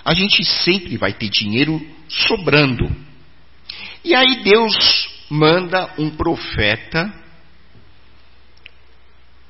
A 0.06 0.14
gente 0.14 0.46
sempre 0.46 0.96
vai 0.98 1.14
ter 1.14 1.30
dinheiro 1.30 1.82
sobrando. 2.08 2.90
E 4.04 4.16
aí 4.16 4.44
Deus 4.44 5.13
manda 5.34 5.90
um 5.98 6.12
profeta. 6.12 7.12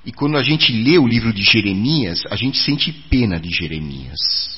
E 0.05 0.11
quando 0.11 0.37
a 0.37 0.43
gente 0.43 0.71
lê 0.71 0.97
o 0.97 1.07
livro 1.07 1.33
de 1.33 1.43
Jeremias, 1.43 2.23
a 2.29 2.35
gente 2.35 2.57
sente 2.57 2.91
pena 2.91 3.39
de 3.39 3.49
Jeremias 3.49 4.53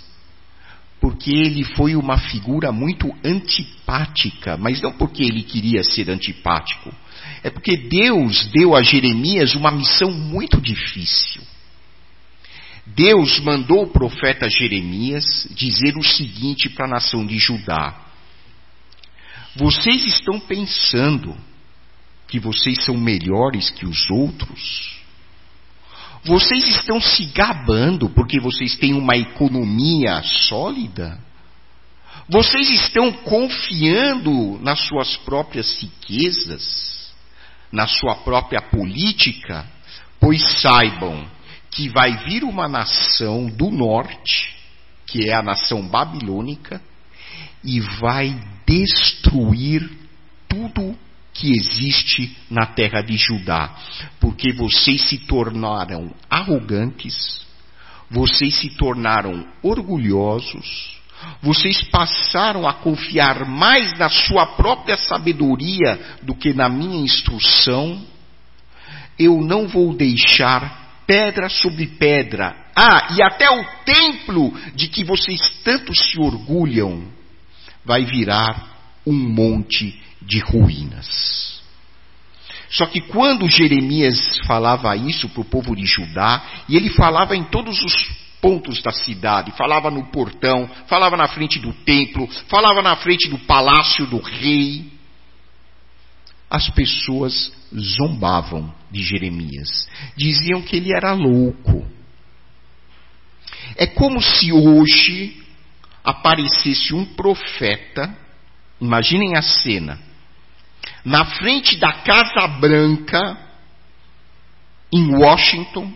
porque 1.05 1.31
ele 1.31 1.63
foi 1.63 1.95
uma 1.95 2.17
figura 2.17 2.71
muito 2.71 3.13
antipática, 3.23 4.57
mas 4.57 4.81
não 4.81 4.91
porque 4.93 5.23
ele 5.23 5.43
queria 5.43 5.83
ser 5.83 6.09
antipático, 6.09 6.91
é 7.43 7.49
porque 7.51 7.77
Deus 7.77 8.45
deu 8.47 8.75
a 8.75 8.81
Jeremias 8.81 9.53
uma 9.53 9.69
missão 9.69 10.09
muito 10.09 10.59
difícil. 10.59 11.43
Deus 12.87 13.39
mandou 13.39 13.83
o 13.83 13.91
profeta 13.91 14.49
Jeremias 14.49 15.47
dizer 15.51 15.95
o 15.95 16.03
seguinte 16.03 16.69
para 16.69 16.87
a 16.87 16.89
nação 16.89 17.23
de 17.23 17.37
Judá: 17.37 18.04
Vocês 19.55 20.05
estão 20.05 20.37
pensando 20.39 21.35
que 22.27 22.39
vocês 22.39 22.83
são 22.83 22.97
melhores 22.97 23.69
que 23.69 23.85
os 23.85 24.09
outros? 24.11 24.99
Vocês 26.25 26.67
estão 26.67 26.99
se 26.99 27.25
gabando 27.27 28.09
porque 28.09 28.39
vocês 28.39 28.75
têm 28.75 28.93
uma 28.93 29.15
economia 29.15 30.21
sólida? 30.23 31.17
Vocês 32.27 32.69
estão 32.69 33.11
confiando 33.11 34.59
nas 34.61 34.81
suas 34.81 35.15
próprias 35.17 35.79
riquezas, 35.79 37.13
na 37.71 37.87
sua 37.87 38.15
própria 38.15 38.61
política? 38.61 39.65
Pois 40.19 40.41
saibam 40.59 41.25
que 41.69 41.87
vai 41.89 42.25
vir 42.25 42.43
uma 42.43 42.67
nação 42.67 43.45
do 43.47 43.69
norte, 43.69 44.55
que 45.05 45.29
é 45.29 45.33
a 45.33 45.43
nação 45.43 45.87
babilônica, 45.87 46.81
e 47.63 47.79
vai 47.79 48.35
destruir 48.65 49.89
tudo 50.47 50.95
que 51.33 51.51
existe 51.51 52.35
na 52.49 52.65
terra 52.65 53.01
de 53.01 53.17
Judá, 53.17 53.75
porque 54.21 54.53
vocês 54.53 55.09
se 55.09 55.17
tornaram 55.17 56.13
arrogantes, 56.29 57.45
vocês 58.09 58.55
se 58.55 58.69
tornaram 58.69 59.45
orgulhosos, 59.61 60.95
vocês 61.41 61.83
passaram 61.83 62.67
a 62.67 62.73
confiar 62.73 63.45
mais 63.45 63.91
na 63.97 64.09
sua 64.09 64.45
própria 64.45 64.95
sabedoria 64.95 65.99
do 66.21 66.35
que 66.35 66.53
na 66.53 66.69
minha 66.69 67.03
instrução. 67.03 68.01
Eu 69.17 69.41
não 69.41 69.67
vou 69.67 69.93
deixar 69.93 71.03
pedra 71.07 71.49
sobre 71.49 71.87
pedra. 71.87 72.55
Ah, 72.75 73.13
e 73.15 73.21
até 73.21 73.49
o 73.49 73.63
templo 73.85 74.53
de 74.75 74.87
que 74.87 75.03
vocês 75.03 75.39
tanto 75.63 75.93
se 75.95 76.19
orgulham 76.19 77.14
vai 77.85 78.03
virar 78.05 78.75
um 79.05 79.13
monte 79.13 80.01
de 80.21 80.39
ruínas. 80.39 81.63
Só 82.69 82.85
que 82.87 82.99
quando 82.99 83.47
Jeremias 83.47 84.39
falava 84.47 84.95
isso 84.97 85.29
para 85.29 85.41
o 85.41 85.45
povo 85.45 85.75
de 85.75 85.85
Judá, 85.85 86.43
e 86.67 86.75
ele 86.75 86.89
falava 86.89 87.35
em 87.35 87.43
todos 87.43 87.81
os 87.83 88.25
pontos 88.41 88.81
da 88.81 88.91
cidade, 88.91 89.51
falava 89.51 89.89
no 89.89 90.05
portão, 90.11 90.69
falava 90.87 91.15
na 91.15 91.27
frente 91.27 91.59
do 91.59 91.71
templo, 91.71 92.27
falava 92.47 92.81
na 92.81 92.95
frente 92.95 93.29
do 93.29 93.37
palácio 93.39 94.05
do 94.07 94.17
rei, 94.19 94.91
as 96.49 96.69
pessoas 96.69 97.51
zombavam 97.75 98.73
de 98.91 99.03
Jeremias, 99.03 99.87
diziam 100.15 100.61
que 100.61 100.75
ele 100.75 100.93
era 100.93 101.13
louco. 101.13 101.85
É 103.75 103.87
como 103.87 104.21
se 104.21 104.51
hoje 104.51 105.44
aparecesse 106.05 106.93
um 106.93 107.03
profeta, 107.03 108.15
imaginem 108.79 109.35
a 109.35 109.41
cena, 109.41 109.99
na 111.03 111.25
frente 111.25 111.77
da 111.77 111.91
Casa 111.91 112.47
Branca, 112.59 113.37
em 114.93 115.15
Washington, 115.15 115.91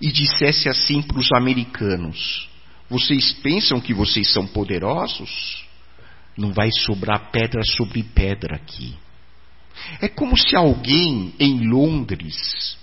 e 0.00 0.10
dissesse 0.10 0.68
assim 0.68 1.02
para 1.02 1.18
os 1.18 1.30
americanos: 1.32 2.48
Vocês 2.88 3.32
pensam 3.32 3.80
que 3.80 3.92
vocês 3.92 4.32
são 4.32 4.46
poderosos? 4.46 5.66
Não 6.36 6.52
vai 6.52 6.70
sobrar 6.70 7.30
pedra 7.30 7.62
sobre 7.64 8.02
pedra 8.02 8.56
aqui. 8.56 8.96
É 10.00 10.08
como 10.08 10.36
se 10.36 10.56
alguém 10.56 11.34
em 11.38 11.68
Londres 11.68 12.78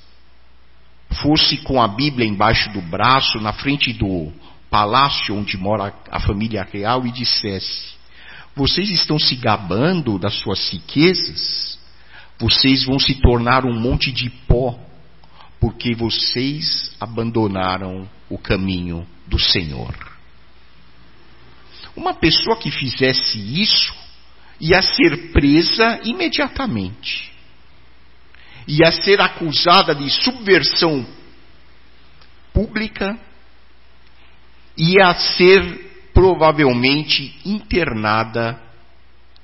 fosse 1.22 1.58
com 1.58 1.82
a 1.82 1.88
Bíblia 1.88 2.28
embaixo 2.28 2.72
do 2.72 2.82
braço, 2.82 3.39
na 3.39 3.54
frente 3.54 3.94
do 3.94 4.32
palácio 4.76 5.34
onde 5.34 5.56
mora 5.56 5.94
a 6.12 6.20
família 6.20 6.68
real, 6.70 7.08
e 7.08 7.12
dissesse: 7.12 7.94
vocês 8.54 8.90
estão 8.90 9.18
se 9.18 9.34
gabando 9.38 10.20
das 10.20 10.34
suas 10.34 10.70
riquezas, 10.70 11.80
vocês 12.38 12.84
vão 12.84 13.00
se 13.00 13.16
tornar 13.22 13.64
um 13.64 13.74
monte 13.74 14.12
de 14.12 14.30
pó, 14.30 14.78
porque 15.62 15.96
vocês 15.96 16.94
abandonaram 17.00 18.06
o 18.30 18.38
caminho 18.38 19.08
do 19.26 19.40
Senhor. 19.40 19.96
Uma 21.96 22.14
pessoa 22.14 22.58
que 22.58 22.70
fizesse 22.70 23.40
isso 23.40 23.96
ia 24.60 24.82
ser 24.82 25.32
presa 25.32 26.02
imediatamente, 26.04 27.32
ia 28.68 28.92
ser 28.92 29.22
acusada 29.22 29.96
de 29.96 30.10
subversão 30.10 31.08
pública, 32.52 33.18
ia 34.78 35.14
ser 35.14 36.10
provavelmente 36.14 37.36
internada 37.46 38.60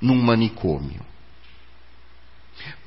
num 0.02 0.22
manicômio. 0.22 1.02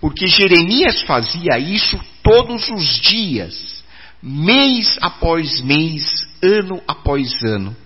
Porque 0.01 0.27
Jeremias 0.27 1.03
fazia 1.03 1.59
isso 1.59 1.99
todos 2.23 2.69
os 2.71 3.01
dias, 3.01 3.85
mês 4.23 4.99
após 5.01 5.61
mês, 5.63 6.27
ano 6.43 6.83
após 6.87 7.43
ano. 7.43 7.77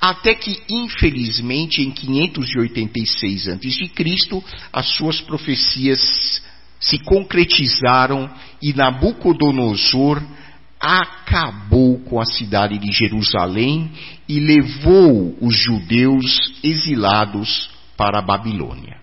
Até 0.00 0.34
que, 0.34 0.60
infelizmente, 0.68 1.82
em 1.82 1.90
586 1.90 3.48
a.C., 3.48 3.90
as 4.72 4.86
suas 4.96 5.20
profecias 5.20 6.42
se 6.80 6.98
concretizaram 7.00 8.30
e 8.62 8.72
Nabucodonosor 8.72 10.22
acabou 10.80 11.98
com 12.00 12.20
a 12.20 12.24
cidade 12.24 12.78
de 12.78 12.92
Jerusalém 12.92 13.90
e 14.28 14.38
levou 14.38 15.36
os 15.40 15.56
judeus 15.56 16.52
exilados 16.62 17.70
para 17.96 18.18
a 18.18 18.22
Babilônia. 18.22 18.98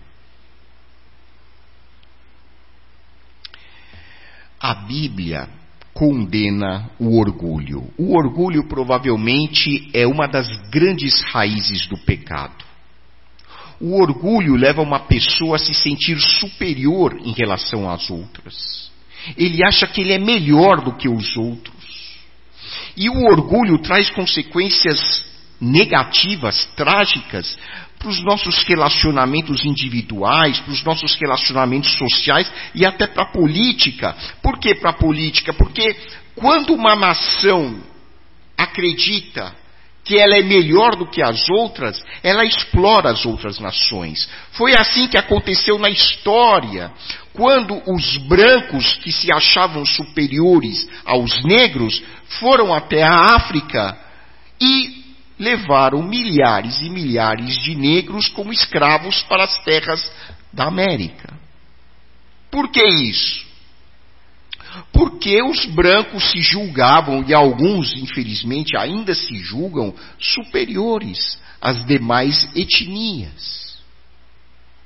A 4.58 4.74
Bíblia 4.74 5.48
condena 5.92 6.90
o 6.98 7.18
orgulho. 7.18 7.90
O 7.96 8.16
orgulho 8.16 8.66
provavelmente 8.68 9.90
é 9.94 10.06
uma 10.06 10.26
das 10.26 10.48
grandes 10.68 11.22
raízes 11.22 11.86
do 11.86 11.96
pecado. 11.98 12.64
O 13.80 14.00
orgulho 14.00 14.56
leva 14.56 14.80
uma 14.80 15.00
pessoa 15.00 15.56
a 15.56 15.58
se 15.58 15.74
sentir 15.74 16.18
superior 16.18 17.18
em 17.22 17.32
relação 17.32 17.88
às 17.88 18.10
outras. 18.10 18.90
Ele 19.36 19.64
acha 19.64 19.86
que 19.86 20.00
ele 20.00 20.12
é 20.12 20.18
melhor 20.18 20.82
do 20.82 20.92
que 20.92 21.08
os 21.08 21.36
outros. 21.36 21.76
E 22.96 23.08
o 23.08 23.24
orgulho 23.24 23.78
traz 23.78 24.10
consequências 24.10 25.24
negativas, 25.60 26.66
trágicas, 26.76 27.58
para 27.98 28.08
os 28.08 28.22
nossos 28.22 28.62
relacionamentos 28.64 29.64
individuais, 29.64 30.60
para 30.60 30.72
os 30.72 30.84
nossos 30.84 31.14
relacionamentos 31.16 31.92
sociais 31.96 32.50
e 32.74 32.84
até 32.84 33.06
para 33.06 33.24
a 33.24 33.32
política. 33.32 34.14
Por 34.42 34.58
que 34.58 34.74
para 34.74 34.90
a 34.90 34.94
política? 34.94 35.52
Porque 35.52 35.96
quando 36.34 36.74
uma 36.74 36.94
nação 36.94 37.80
acredita 38.56 39.54
que 40.04 40.16
ela 40.16 40.36
é 40.36 40.42
melhor 40.42 40.94
do 40.94 41.06
que 41.06 41.20
as 41.20 41.48
outras, 41.50 42.02
ela 42.22 42.44
explora 42.44 43.10
as 43.10 43.26
outras 43.26 43.58
nações. 43.58 44.28
Foi 44.52 44.72
assim 44.72 45.08
que 45.08 45.18
aconteceu 45.18 45.78
na 45.78 45.90
história, 45.90 46.92
quando 47.36 47.82
os 47.86 48.16
brancos 48.16 48.96
que 48.96 49.12
se 49.12 49.30
achavam 49.30 49.84
superiores 49.84 50.88
aos 51.04 51.44
negros 51.44 52.02
foram 52.40 52.74
até 52.74 53.02
a 53.02 53.36
África 53.36 53.96
e 54.60 55.04
levaram 55.38 56.02
milhares 56.02 56.80
e 56.80 56.88
milhares 56.88 57.54
de 57.62 57.74
negros 57.74 58.28
como 58.28 58.52
escravos 58.52 59.22
para 59.24 59.44
as 59.44 59.58
terras 59.64 60.10
da 60.52 60.64
América. 60.64 61.34
Por 62.50 62.70
que 62.70 62.84
isso? 62.84 63.44
Porque 64.92 65.42
os 65.42 65.66
brancos 65.66 66.30
se 66.30 66.40
julgavam, 66.40 67.24
e 67.26 67.34
alguns, 67.34 67.94
infelizmente, 67.96 68.76
ainda 68.76 69.14
se 69.14 69.38
julgam 69.38 69.94
superiores 70.18 71.38
às 71.60 71.84
demais 71.84 72.48
etnias. 72.54 73.65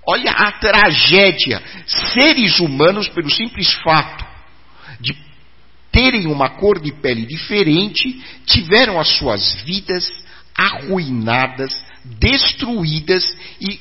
Olha 0.06 0.30
a 0.30 0.52
tragédia. 0.52 1.62
Seres 1.86 2.60
humanos, 2.60 3.08
pelo 3.08 3.30
simples 3.30 3.72
fato 3.74 4.24
de 5.00 5.16
terem 5.92 6.26
uma 6.26 6.50
cor 6.50 6.80
de 6.80 6.92
pele 6.92 7.26
diferente, 7.26 8.22
tiveram 8.46 8.98
as 8.98 9.08
suas 9.08 9.54
vidas 9.62 10.08
arruinadas, 10.56 11.84
destruídas 12.04 13.24
e 13.60 13.80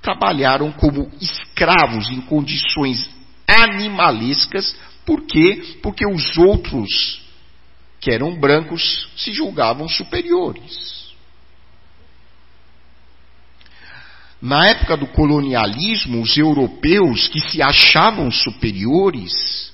trabalharam 0.00 0.72
como 0.72 1.10
escravos 1.20 2.08
em 2.08 2.20
condições 2.22 3.08
animalescas 3.46 4.74
por 5.10 5.26
quê? 5.26 5.78
Porque 5.82 6.06
os 6.06 6.38
outros, 6.38 7.20
que 8.00 8.12
eram 8.12 8.38
brancos, 8.38 9.08
se 9.16 9.32
julgavam 9.32 9.88
superiores. 9.88 10.99
Na 14.40 14.68
época 14.68 14.96
do 14.96 15.06
colonialismo, 15.06 16.22
os 16.22 16.36
europeus 16.36 17.28
que 17.28 17.40
se 17.40 17.60
achavam 17.60 18.30
superiores 18.30 19.70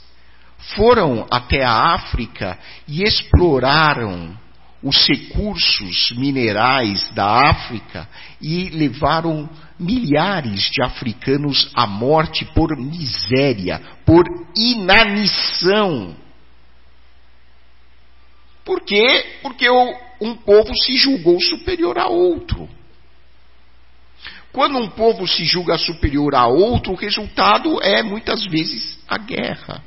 foram 0.74 1.24
até 1.30 1.64
a 1.64 1.94
África 1.94 2.58
e 2.88 3.04
exploraram 3.04 4.36
os 4.82 5.06
recursos 5.06 6.10
minerais 6.16 7.08
da 7.14 7.48
África 7.48 8.08
e 8.42 8.68
levaram 8.70 9.48
milhares 9.78 10.70
de 10.70 10.82
africanos 10.82 11.70
à 11.74 11.86
morte 11.86 12.44
por 12.46 12.76
miséria, 12.76 13.80
por 14.04 14.24
inanição. 14.56 16.16
Por 18.64 18.80
quê? 18.80 19.38
Porque 19.42 19.70
um 20.20 20.34
povo 20.34 20.74
se 20.74 20.96
julgou 20.96 21.40
superior 21.40 21.98
a 21.98 22.08
outro. 22.08 22.68
Quando 24.56 24.78
um 24.78 24.88
povo 24.88 25.28
se 25.28 25.44
julga 25.44 25.76
superior 25.76 26.34
a 26.34 26.46
outro, 26.46 26.94
o 26.94 26.96
resultado 26.96 27.78
é 27.82 28.02
muitas 28.02 28.42
vezes 28.46 28.98
a 29.06 29.18
guerra. 29.18 29.84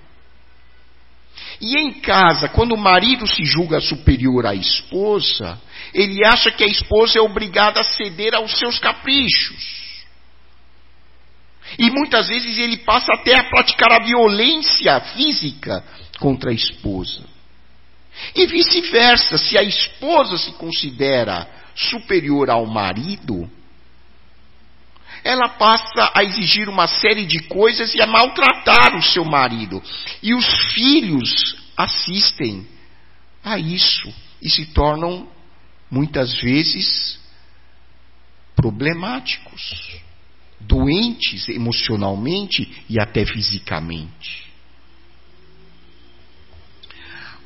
E 1.60 1.76
em 1.76 1.94
casa, 1.94 2.48
quando 2.50 2.74
o 2.76 2.78
marido 2.78 3.26
se 3.26 3.44
julga 3.44 3.80
superior 3.80 4.46
à 4.46 4.54
esposa, 4.54 5.60
ele 5.92 6.24
acha 6.24 6.52
que 6.52 6.64
a 6.64 6.68
esposa 6.68 7.18
é 7.18 7.22
obrigada 7.22 7.82
a 7.82 7.84
ceder 7.84 8.36
aos 8.36 8.60
seus 8.60 8.78
caprichos. 8.78 10.06
E 11.80 11.90
muitas 11.90 12.28
vezes 12.28 12.60
ele 12.60 12.78
passa 12.78 13.12
até 13.14 13.40
a 13.40 13.50
praticar 13.50 13.92
a 13.92 14.06
violência 14.06 15.00
física 15.16 15.84
contra 16.20 16.52
a 16.52 16.54
esposa. 16.54 17.24
E 18.36 18.46
vice-versa, 18.46 19.36
se 19.36 19.58
a 19.58 19.64
esposa 19.64 20.38
se 20.38 20.52
considera 20.52 21.50
superior 21.74 22.52
ao 22.52 22.68
marido, 22.68 23.50
ela 25.24 25.50
passa 25.50 26.12
a 26.14 26.24
exigir 26.24 26.70
uma 26.70 26.88
série 26.88 27.26
de 27.26 27.40
coisas 27.44 27.94
e 27.94 28.02
a 28.02 28.08
maltratar 28.08 28.96
o 28.96 29.02
seu 29.02 29.26
marido. 29.26 29.82
E 30.22 30.34
os 30.34 30.74
filhos 30.74 31.56
assistem 31.78 32.68
a 33.44 33.58
isso 33.58 34.14
e 34.42 34.50
se 34.50 34.66
tornam, 34.68 35.28
muitas 35.90 36.40
vezes, 36.40 37.20
problemáticos, 38.56 40.00
doentes 40.60 41.48
emocionalmente 41.50 42.84
e 42.90 43.00
até 43.00 43.26
fisicamente. 43.26 44.50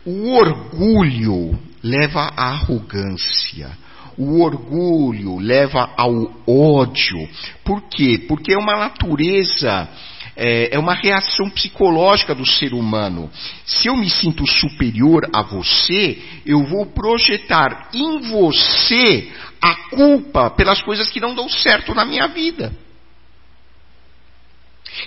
O 0.06 0.34
orgulho 0.34 1.58
leva 1.82 2.34
à 2.36 2.50
arrogância 2.50 3.78
o 4.18 4.42
orgulho 4.42 5.38
leva 5.38 5.90
ao 5.98 6.32
ódio. 6.48 7.28
Por 7.64 7.82
quê? 7.90 8.24
Porque 8.28 8.54
é 8.54 8.58
uma 8.58 8.76
natureza, 8.76 9.90
é, 10.36 10.76
é 10.76 10.80
uma 10.80 10.94
reação 10.94 11.50
psicológica 11.50 12.34
do 12.34 12.46
ser 12.46 12.74
humano. 12.74 13.30
Se 13.66 13.88
eu 13.88 13.96
me 13.96 14.10
sinto 14.10 14.46
superior 14.48 15.30
a 15.34 15.42
você, 15.42 16.18
eu 16.46 16.64
vou 16.64 16.86
projetar 16.86 17.90
em 17.94 18.20
você 18.20 19.32
a 19.62 19.76
culpa 19.90 20.50
pelas 20.52 20.82
coisas 20.82 21.10
que 21.10 21.20
não 21.20 21.34
dão 21.34 21.48
certo 21.48 21.94
na 21.94 22.06
minha 22.06 22.28
vida. 22.28 22.74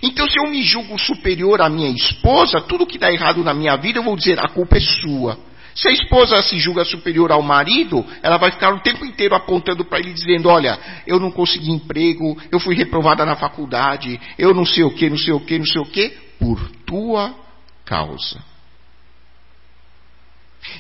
Então, 0.03 0.29
se 0.29 0.39
eu 0.39 0.51
me 0.51 0.63
julgo 0.63 0.99
superior 0.99 1.61
à 1.61 1.69
minha 1.69 1.91
esposa, 1.91 2.61
tudo 2.61 2.87
que 2.87 2.99
dá 2.99 3.13
errado 3.13 3.45
na 3.45 3.55
minha 3.55 3.77
vida, 3.77 3.99
eu 3.99 4.03
vou 4.03 4.17
dizer: 4.17 4.39
a 4.39 4.49
culpa 4.49 4.77
é 4.77 4.81
sua. 4.81 5.39
Se 5.77 5.89
a 5.89 5.93
esposa 5.93 6.41
se 6.41 6.59
julga 6.59 6.87
superior 6.87 7.31
ao 7.31 7.43
marido, 7.43 8.03
ela 8.23 8.39
vai 8.39 8.51
ficar 8.51 8.73
o 8.73 8.81
tempo 8.81 9.05
inteiro 9.05 9.35
apontando 9.35 9.85
para 9.85 9.99
ele, 9.99 10.15
dizendo: 10.15 10.49
Olha, 10.49 10.79
eu 11.07 11.21
não 11.21 11.31
consegui 11.31 11.71
emprego, 11.71 12.35
eu 12.51 12.59
fui 12.59 12.75
reprovada 12.75 13.27
na 13.27 13.37
faculdade, 13.37 14.19
eu 14.39 14.55
não 14.55 14.65
sei 14.65 14.85
o 14.85 14.91
que, 14.91 15.11
não 15.11 15.19
sei 15.19 15.35
o 15.35 15.41
que, 15.41 15.59
não 15.59 15.67
sei 15.67 15.81
o 15.83 15.85
que, 15.85 16.09
por 16.39 16.71
tua 16.87 17.35
causa. 17.85 18.43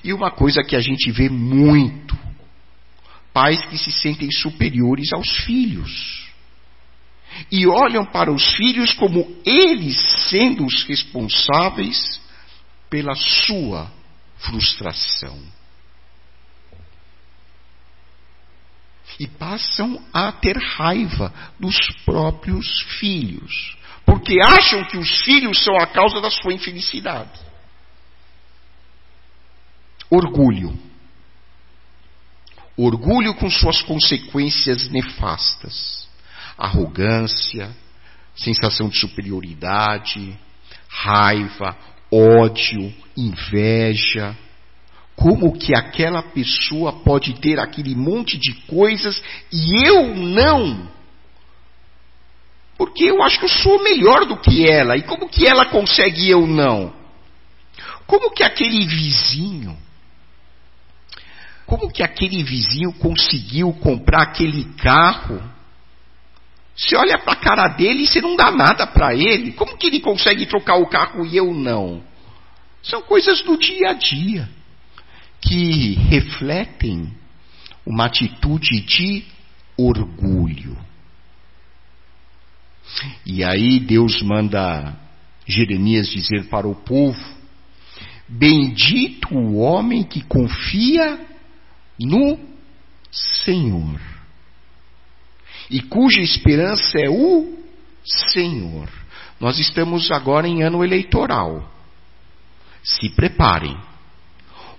E 0.02 0.14
uma 0.14 0.30
coisa 0.30 0.62
que 0.64 0.74
a 0.74 0.80
gente 0.80 1.10
vê 1.12 1.28
muito: 1.28 2.16
pais 3.34 3.66
que 3.66 3.76
se 3.76 3.92
sentem 3.92 4.30
superiores 4.30 5.12
aos 5.12 5.44
filhos. 5.44 6.24
E 7.52 7.66
olham 7.66 8.06
para 8.06 8.32
os 8.32 8.54
filhos 8.54 8.94
como 8.94 9.36
eles 9.44 9.94
sendo 10.30 10.64
os 10.64 10.84
responsáveis 10.84 12.18
pela 12.88 13.14
sua 13.14 13.94
frustração. 14.46 15.38
E 19.18 19.26
passam 19.26 20.02
a 20.12 20.30
ter 20.32 20.56
raiva 20.56 21.32
dos 21.58 21.76
próprios 22.04 22.82
filhos, 22.98 23.76
porque 24.04 24.38
acham 24.42 24.84
que 24.84 24.98
os 24.98 25.24
filhos 25.24 25.62
são 25.62 25.76
a 25.76 25.86
causa 25.86 26.20
da 26.20 26.30
sua 26.30 26.52
infelicidade. 26.52 27.40
Orgulho. 30.10 30.78
Orgulho 32.76 33.34
com 33.34 33.48
suas 33.48 33.80
consequências 33.82 34.88
nefastas. 34.90 36.06
Arrogância, 36.58 37.74
sensação 38.36 38.88
de 38.88 38.98
superioridade, 38.98 40.38
raiva, 40.88 41.76
ódio, 42.12 42.92
inveja. 43.16 44.36
Como 45.14 45.58
que 45.58 45.74
aquela 45.74 46.22
pessoa 46.22 46.92
pode 46.92 47.34
ter 47.40 47.58
aquele 47.58 47.94
monte 47.94 48.36
de 48.36 48.52
coisas 48.66 49.22
e 49.50 49.88
eu 49.88 50.14
não? 50.14 50.90
Porque 52.76 53.04
eu 53.04 53.22
acho 53.22 53.38
que 53.38 53.46
eu 53.46 53.50
sou 53.50 53.82
melhor 53.82 54.26
do 54.26 54.36
que 54.36 54.70
ela. 54.70 54.96
E 54.96 55.02
como 55.02 55.28
que 55.28 55.46
ela 55.46 55.66
consegue 55.66 56.26
e 56.26 56.30
eu 56.30 56.46
não? 56.46 56.92
Como 58.06 58.30
que 58.30 58.42
aquele 58.42 58.84
vizinho, 58.84 59.76
como 61.66 61.90
que 61.90 62.02
aquele 62.02 62.44
vizinho 62.44 62.92
conseguiu 62.92 63.72
comprar 63.72 64.22
aquele 64.22 64.64
carro? 64.74 65.42
Você 66.76 66.94
olha 66.94 67.18
para 67.18 67.32
a 67.32 67.36
cara 67.36 67.68
dele 67.68 68.02
e 68.02 68.06
você 68.06 68.20
não 68.20 68.36
dá 68.36 68.50
nada 68.50 68.86
para 68.86 69.14
ele. 69.14 69.52
Como 69.52 69.78
que 69.78 69.86
ele 69.86 70.00
consegue 70.00 70.44
trocar 70.44 70.76
o 70.76 70.86
carro 70.86 71.24
e 71.24 71.34
eu 71.34 71.54
não? 71.54 72.04
São 72.82 73.00
coisas 73.00 73.40
do 73.42 73.56
dia 73.56 73.90
a 73.90 73.92
dia 73.94 74.48
que 75.40 75.94
refletem 75.94 77.10
uma 77.86 78.04
atitude 78.04 78.82
de 78.82 79.24
orgulho. 79.76 80.76
E 83.24 83.42
aí 83.42 83.80
Deus 83.80 84.20
manda 84.20 84.94
Jeremias 85.46 86.10
dizer 86.10 86.44
para 86.48 86.68
o 86.68 86.74
povo: 86.74 87.18
Bendito 88.28 89.34
o 89.34 89.56
homem 89.56 90.04
que 90.04 90.20
confia 90.22 91.18
no 91.98 92.38
Senhor 93.10 94.15
e 95.70 95.80
cuja 95.80 96.20
esperança 96.20 96.98
é 96.98 97.08
o 97.08 97.56
Senhor. 98.32 98.88
Nós 99.40 99.58
estamos 99.58 100.10
agora 100.10 100.46
em 100.46 100.62
ano 100.62 100.84
eleitoral. 100.84 101.70
Se 102.82 103.10
preparem. 103.10 103.76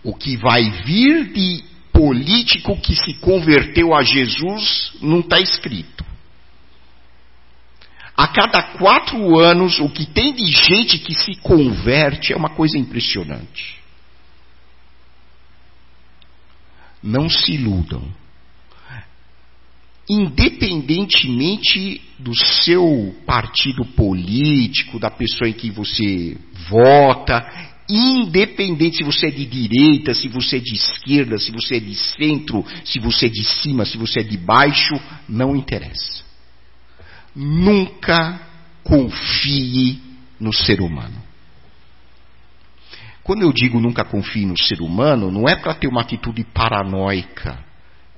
O 0.03 0.13
que 0.13 0.37
vai 0.37 0.69
vir 0.83 1.33
de 1.33 1.63
político 1.91 2.79
que 2.79 2.95
se 2.95 3.15
converteu 3.15 3.93
a 3.93 4.01
Jesus 4.01 4.93
não 5.01 5.19
está 5.19 5.39
escrito. 5.39 6.05
A 8.15 8.27
cada 8.27 8.63
quatro 8.77 9.37
anos, 9.37 9.79
o 9.79 9.89
que 9.89 10.05
tem 10.05 10.33
de 10.33 10.47
gente 10.47 10.97
que 10.99 11.13
se 11.13 11.35
converte 11.35 12.33
é 12.33 12.37
uma 12.37 12.49
coisa 12.49 12.77
impressionante. 12.77 13.77
Não 17.03 17.29
se 17.29 17.51
iludam 17.51 18.07
independentemente 20.09 22.01
do 22.17 22.33
seu 22.35 23.15
partido 23.25 23.83
político, 23.85 24.99
da 24.99 25.11
pessoa 25.11 25.49
em 25.49 25.53
que 25.53 25.69
você 25.69 26.37
vota, 26.69 27.45
independente 27.89 28.97
se 28.97 29.03
você 29.03 29.27
é 29.27 29.31
de 29.31 29.45
direita, 29.45 30.13
se 30.13 30.27
você 30.27 30.57
é 30.57 30.59
de 30.59 30.73
esquerda, 30.75 31.37
se 31.37 31.51
você 31.51 31.77
é 31.77 31.79
de 31.79 31.95
centro, 31.95 32.65
se 32.85 32.99
você 32.99 33.25
é 33.25 33.29
de 33.29 33.43
cima, 33.43 33.85
se 33.85 33.97
você 33.97 34.21
é 34.21 34.23
de 34.23 34.37
baixo, 34.37 34.95
não 35.27 35.55
interessa. 35.55 36.23
Nunca 37.35 38.41
confie 38.83 40.01
no 40.39 40.53
ser 40.53 40.81
humano. 40.81 41.21
Quando 43.23 43.41
eu 43.41 43.51
digo 43.51 43.79
nunca 43.81 44.05
confie 44.05 44.45
no 44.45 44.57
ser 44.57 44.81
humano, 44.81 45.29
não 45.29 45.49
é 45.49 45.55
para 45.55 45.73
ter 45.73 45.87
uma 45.87 46.01
atitude 46.01 46.45
paranoica, 46.45 47.66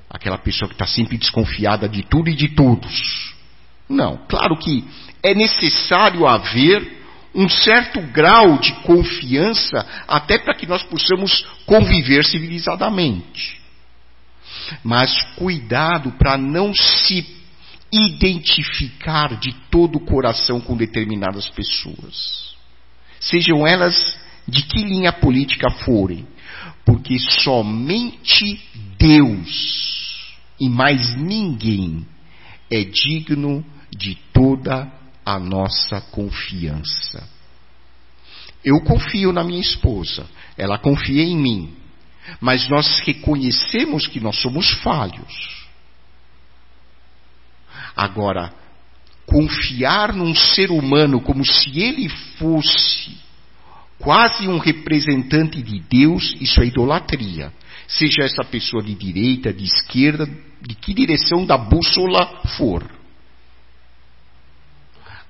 aquela 0.10 0.38
pessoa 0.38 0.68
que 0.68 0.76
está 0.76 0.88
sempre 0.88 1.18
desconfiada 1.18 1.88
de 1.88 2.04
tudo 2.04 2.30
e 2.30 2.36
de 2.36 2.50
todos. 2.50 3.36
Não, 3.88 4.18
claro 4.28 4.58
que 4.58 4.84
é 5.22 5.34
necessário 5.34 6.28
haver 6.28 7.00
um 7.34 7.48
certo 7.48 8.02
grau 8.02 8.58
de 8.58 8.74
confiança 8.82 9.86
até 10.08 10.38
para 10.38 10.56
que 10.56 10.66
nós 10.66 10.82
possamos 10.84 11.46
conviver 11.66 12.26
civilizadamente. 12.26 13.60
Mas 14.84 15.22
cuidado 15.36 16.12
para 16.14 16.38
não 16.38 16.74
se 16.74 17.38
identificar 17.92 19.40
de 19.40 19.54
todo 19.72 19.98
o 19.98 20.06
coração 20.06 20.60
com 20.60 20.76
determinadas 20.76 21.50
pessoas. 21.50 22.56
Sejam 23.20 23.66
elas 23.66 24.18
de 24.48 24.64
que 24.64 24.84
linha 24.84 25.12
política 25.12 25.70
forem, 25.70 26.28
porque 26.90 27.20
somente 27.20 28.60
Deus 28.98 30.36
e 30.60 30.68
mais 30.68 31.16
ninguém 31.16 32.04
é 32.72 32.84
digno 32.84 33.64
de 33.96 34.16
toda 34.34 34.92
a 35.24 35.38
nossa 35.38 36.02
confiança. 36.02 37.30
Eu 38.66 38.82
confio 38.82 39.32
na 39.32 39.44
minha 39.44 39.62
esposa, 39.62 40.28
ela 40.58 40.80
confia 40.80 41.22
em 41.22 41.38
mim, 41.38 41.78
mas 42.42 42.68
nós 42.68 43.02
reconhecemos 43.06 44.08
que 44.08 44.20
nós 44.20 44.38
somos 44.38 44.72
falhos. 44.82 45.68
Agora, 47.96 48.52
confiar 49.28 50.12
num 50.12 50.34
ser 50.34 50.72
humano 50.72 51.22
como 51.22 51.46
se 51.46 51.80
ele 51.80 52.10
fosse 52.10 53.29
quase 54.00 54.48
um 54.48 54.58
representante 54.58 55.62
de 55.62 55.80
Deus, 55.80 56.36
isso 56.40 56.62
é 56.62 56.66
idolatria. 56.66 57.54
Seja 57.88 58.24
essa 58.24 58.44
pessoa 58.44 58.82
de 58.82 58.96
direita, 58.96 59.54
de 59.54 59.66
esquerda, 59.66 60.26
de 60.62 60.76
que 60.76 60.94
direção 60.94 61.46
da 61.46 61.58
bússola 61.58 62.42
for. 62.58 62.90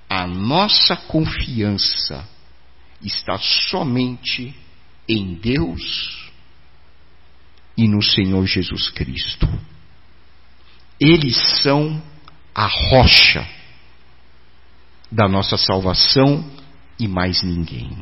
A 0.07 0.25
nossa 0.25 0.95
confiança 0.95 2.27
está 3.01 3.37
somente 3.37 4.55
em 5.07 5.35
Deus 5.35 6.31
e 7.77 7.87
no 7.87 8.01
Senhor 8.01 8.45
Jesus 8.45 8.89
Cristo. 8.89 9.47
Eles 10.99 11.37
são 11.61 12.01
a 12.53 12.65
rocha 12.65 13.47
da 15.11 15.27
nossa 15.27 15.57
salvação 15.57 16.45
e 16.99 17.07
mais 17.07 17.41
ninguém. 17.41 17.97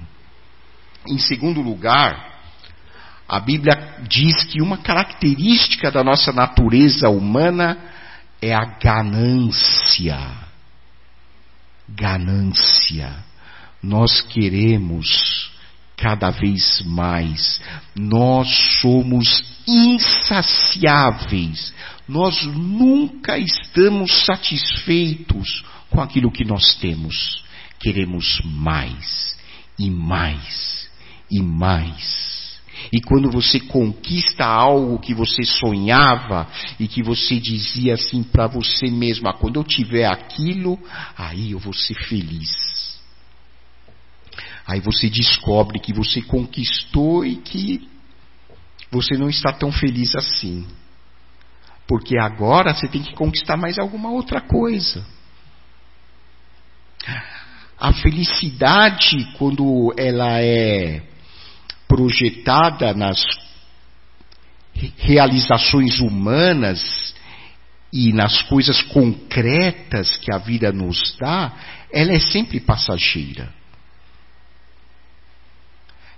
Em 1.09 1.17
segundo 1.17 1.61
lugar, 1.61 2.37
a 3.27 3.39
Bíblia 3.39 3.97
diz 4.07 4.43
que 4.45 4.61
uma 4.61 4.77
característica 4.77 5.91
da 5.91 6.03
nossa 6.03 6.31
natureza 6.31 7.09
humana 7.09 7.77
é 8.41 8.53
a 8.53 8.65
ganância. 8.65 10.19
Ganância. 11.89 13.25
Nós 13.81 14.21
queremos 14.21 15.51
cada 15.97 16.29
vez 16.29 16.81
mais. 16.85 17.59
Nós 17.95 18.47
somos 18.81 19.43
insaciáveis. 19.67 21.73
Nós 22.07 22.45
nunca 22.45 23.37
estamos 23.37 24.25
satisfeitos 24.25 25.65
com 25.89 26.01
aquilo 26.01 26.31
que 26.31 26.45
nós 26.45 26.75
temos. 26.75 27.43
Queremos 27.79 28.41
mais 28.45 29.35
e 29.77 29.89
mais 29.89 30.76
e 31.29 31.41
mais. 31.41 32.37
E 32.91 33.01
quando 33.01 33.29
você 33.31 33.59
conquista 33.59 34.45
algo 34.45 34.99
que 34.99 35.13
você 35.13 35.43
sonhava 35.43 36.47
e 36.79 36.87
que 36.87 37.01
você 37.01 37.39
dizia 37.39 37.95
assim 37.95 38.23
para 38.23 38.47
você 38.47 38.87
mesmo: 38.87 39.27
ah, 39.27 39.33
quando 39.33 39.59
eu 39.59 39.63
tiver 39.63 40.05
aquilo, 40.05 40.79
aí 41.17 41.51
eu 41.51 41.59
vou 41.59 41.73
ser 41.73 41.95
feliz. 41.95 42.97
Aí 44.65 44.79
você 44.79 45.09
descobre 45.09 45.79
que 45.79 45.93
você 45.93 46.21
conquistou 46.21 47.25
e 47.25 47.37
que 47.37 47.87
você 48.91 49.17
não 49.17 49.29
está 49.29 49.51
tão 49.51 49.71
feliz 49.71 50.15
assim. 50.15 50.67
Porque 51.87 52.17
agora 52.17 52.73
você 52.73 52.87
tem 52.87 53.01
que 53.01 53.15
conquistar 53.15 53.55
mais 53.55 53.79
alguma 53.79 54.11
outra 54.11 54.41
coisa. 54.41 55.05
A 57.79 57.93
felicidade, 57.93 59.33
quando 59.37 59.93
ela 59.97 60.41
é 60.41 61.01
projetada 61.87 62.93
nas 62.93 63.23
realizações 64.97 65.99
humanas 65.99 67.15
e 67.91 68.11
nas 68.13 68.41
coisas 68.43 68.81
concretas 68.81 70.17
que 70.17 70.31
a 70.31 70.37
vida 70.37 70.71
nos 70.71 71.15
dá, 71.17 71.53
ela 71.91 72.13
é 72.13 72.19
sempre 72.19 72.59
passageira. 72.59 73.55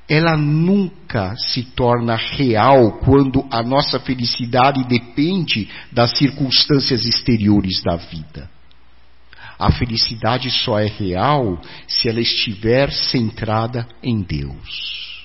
Ela 0.07 0.35
nunca 0.35 1.35
se 1.35 1.63
torna 1.63 2.15
real 2.15 2.93
quando 2.99 3.47
a 3.51 3.61
nossa 3.61 3.99
felicidade 3.99 4.83
depende 4.85 5.69
das 5.91 6.17
circunstâncias 6.17 7.05
exteriores 7.05 7.83
da 7.83 7.95
vida. 7.95 8.49
A 9.59 9.71
felicidade 9.71 10.49
só 10.49 10.79
é 10.79 10.87
real 10.87 11.61
se 11.87 12.09
ela 12.09 12.21
estiver 12.21 12.91
centrada 12.91 13.87
em 14.01 14.21
Deus. 14.23 15.18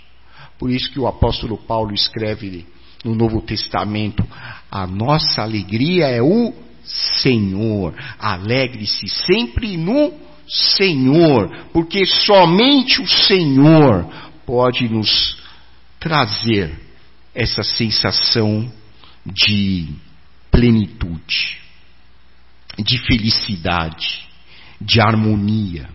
Por 0.58 0.70
isso 0.70 0.90
que 0.90 1.00
o 1.00 1.06
apóstolo 1.06 1.58
Paulo 1.58 1.94
escreve 1.94 2.66
no 3.04 3.14
Novo 3.14 3.40
Testamento: 3.42 4.26
a 4.70 4.86
nossa 4.86 5.42
alegria 5.42 6.06
é 6.06 6.22
o 6.22 6.52
Senhor. 6.84 7.94
Alegre-se 8.18 9.08
sempre 9.08 9.76
no 9.76 10.12
Senhor, 10.46 11.50
porque 11.72 12.04
somente 12.06 13.00
o 13.00 13.06
Senhor 13.06 14.06
pode 14.46 14.88
nos 14.88 15.36
trazer 15.98 16.78
essa 17.34 17.62
sensação 17.62 18.70
de 19.24 19.88
plenitude, 20.50 21.58
de 22.78 22.98
felicidade, 23.06 24.28
de 24.80 25.00
harmonia. 25.00 25.88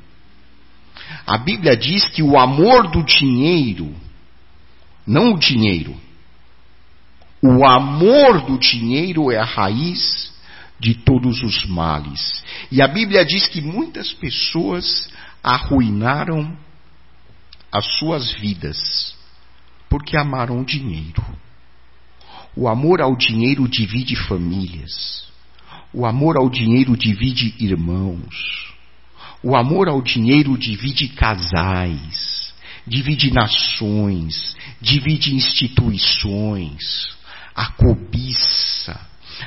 A 1.26 1.38
Bíblia 1.38 1.78
diz 1.78 2.08
que 2.10 2.22
o 2.22 2.38
amor 2.38 2.90
do 2.90 3.04
dinheiro 3.04 3.96
não 5.10 5.34
o 5.34 5.40
dinheiro. 5.40 5.98
O 7.42 7.66
amor 7.66 8.46
do 8.46 8.60
dinheiro 8.60 9.32
é 9.32 9.40
a 9.40 9.44
raiz 9.44 10.32
de 10.80 10.94
todos 10.94 11.42
os 11.42 11.66
males. 11.66 12.44
E 12.72 12.80
a 12.80 12.88
Bíblia 12.88 13.26
diz 13.26 13.48
que 13.48 13.60
muitas 13.60 14.14
pessoas 14.14 15.10
arruinaram 15.42 16.56
as 17.72 17.86
suas 17.98 18.32
vidas 18.34 19.16
porque 19.90 20.16
amaram 20.16 20.62
o 20.62 20.66
dinheiro. 20.66 21.26
O 22.56 22.68
amor 22.68 23.02
ao 23.02 23.16
dinheiro 23.16 23.68
divide 23.68 24.16
famílias. 24.16 25.28
O 25.92 26.06
amor 26.06 26.38
ao 26.38 26.48
dinheiro 26.52 26.96
divide 26.96 27.56
irmãos. 27.60 28.76
O 29.42 29.56
amor 29.56 29.90
ao 29.90 30.04
dinheiro 30.04 30.56
divide 30.56 31.08
casais 31.08 32.39
divide 32.90 33.32
nações, 33.32 34.58
divide 34.82 35.34
instituições. 35.36 37.18
A 37.56 37.68
cobiça. 37.68 39.00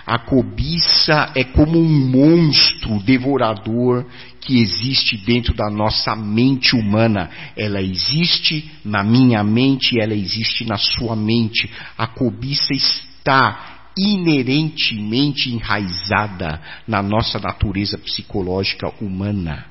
A 0.06 0.18
cobiça 0.18 1.32
é 1.34 1.44
como 1.44 1.78
um 1.78 2.08
monstro 2.10 2.98
devorador 3.00 4.06
que 4.40 4.60
existe 4.60 5.16
dentro 5.18 5.54
da 5.54 5.68
nossa 5.70 6.16
mente 6.16 6.74
humana. 6.74 7.30
Ela 7.56 7.82
existe 7.82 8.70
na 8.84 9.02
minha 9.02 9.42
mente, 9.44 10.00
ela 10.00 10.14
existe 10.14 10.64
na 10.64 10.76
sua 10.76 11.14
mente. 11.14 11.70
A 11.98 12.06
cobiça 12.06 12.72
está 12.72 13.90
inerentemente 13.96 15.50
enraizada 15.50 16.60
na 16.88 17.02
nossa 17.02 17.38
natureza 17.38 17.98
psicológica 17.98 18.88
humana. 19.00 19.66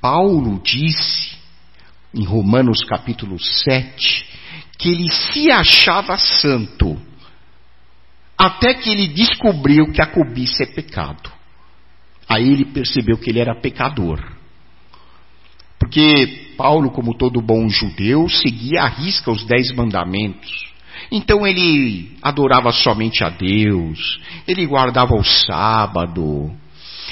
Paulo 0.00 0.60
disse 0.64 1.39
em 2.14 2.24
Romanos 2.24 2.84
capítulo 2.84 3.38
7, 3.38 4.26
que 4.78 4.88
ele 4.88 5.10
se 5.10 5.50
achava 5.50 6.16
santo, 6.16 7.00
Até 8.36 8.72
que 8.72 8.88
ele 8.88 9.06
descobriu 9.08 9.92
que 9.92 10.00
a 10.00 10.06
cobiça 10.06 10.62
é 10.62 10.66
pecado. 10.66 11.30
Aí 12.26 12.48
ele 12.48 12.64
percebeu 12.64 13.18
que 13.18 13.28
ele 13.28 13.38
era 13.38 13.54
pecador. 13.54 14.18
Porque 15.78 16.54
Paulo, 16.56 16.90
como 16.90 17.14
todo 17.14 17.42
bom 17.42 17.68
judeu, 17.68 18.28
seguia 18.30 18.84
à 18.84 18.88
risca 18.88 19.30
os 19.30 19.44
dez 19.44 19.70
mandamentos. 19.74 20.70
Então 21.10 21.46
ele 21.46 22.16
adorava 22.22 22.72
somente 22.72 23.24
a 23.24 23.28
Deus, 23.28 24.20
ele 24.46 24.66
guardava 24.66 25.14
o 25.14 25.24
sábado, 25.24 26.50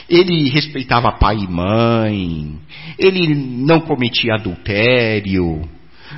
ele 0.08 0.48
respeitava 0.48 1.12
pai 1.12 1.36
e 1.36 1.48
mãe, 1.48 2.58
ele 2.98 3.34
não 3.34 3.80
cometia 3.80 4.34
adultério. 4.34 5.68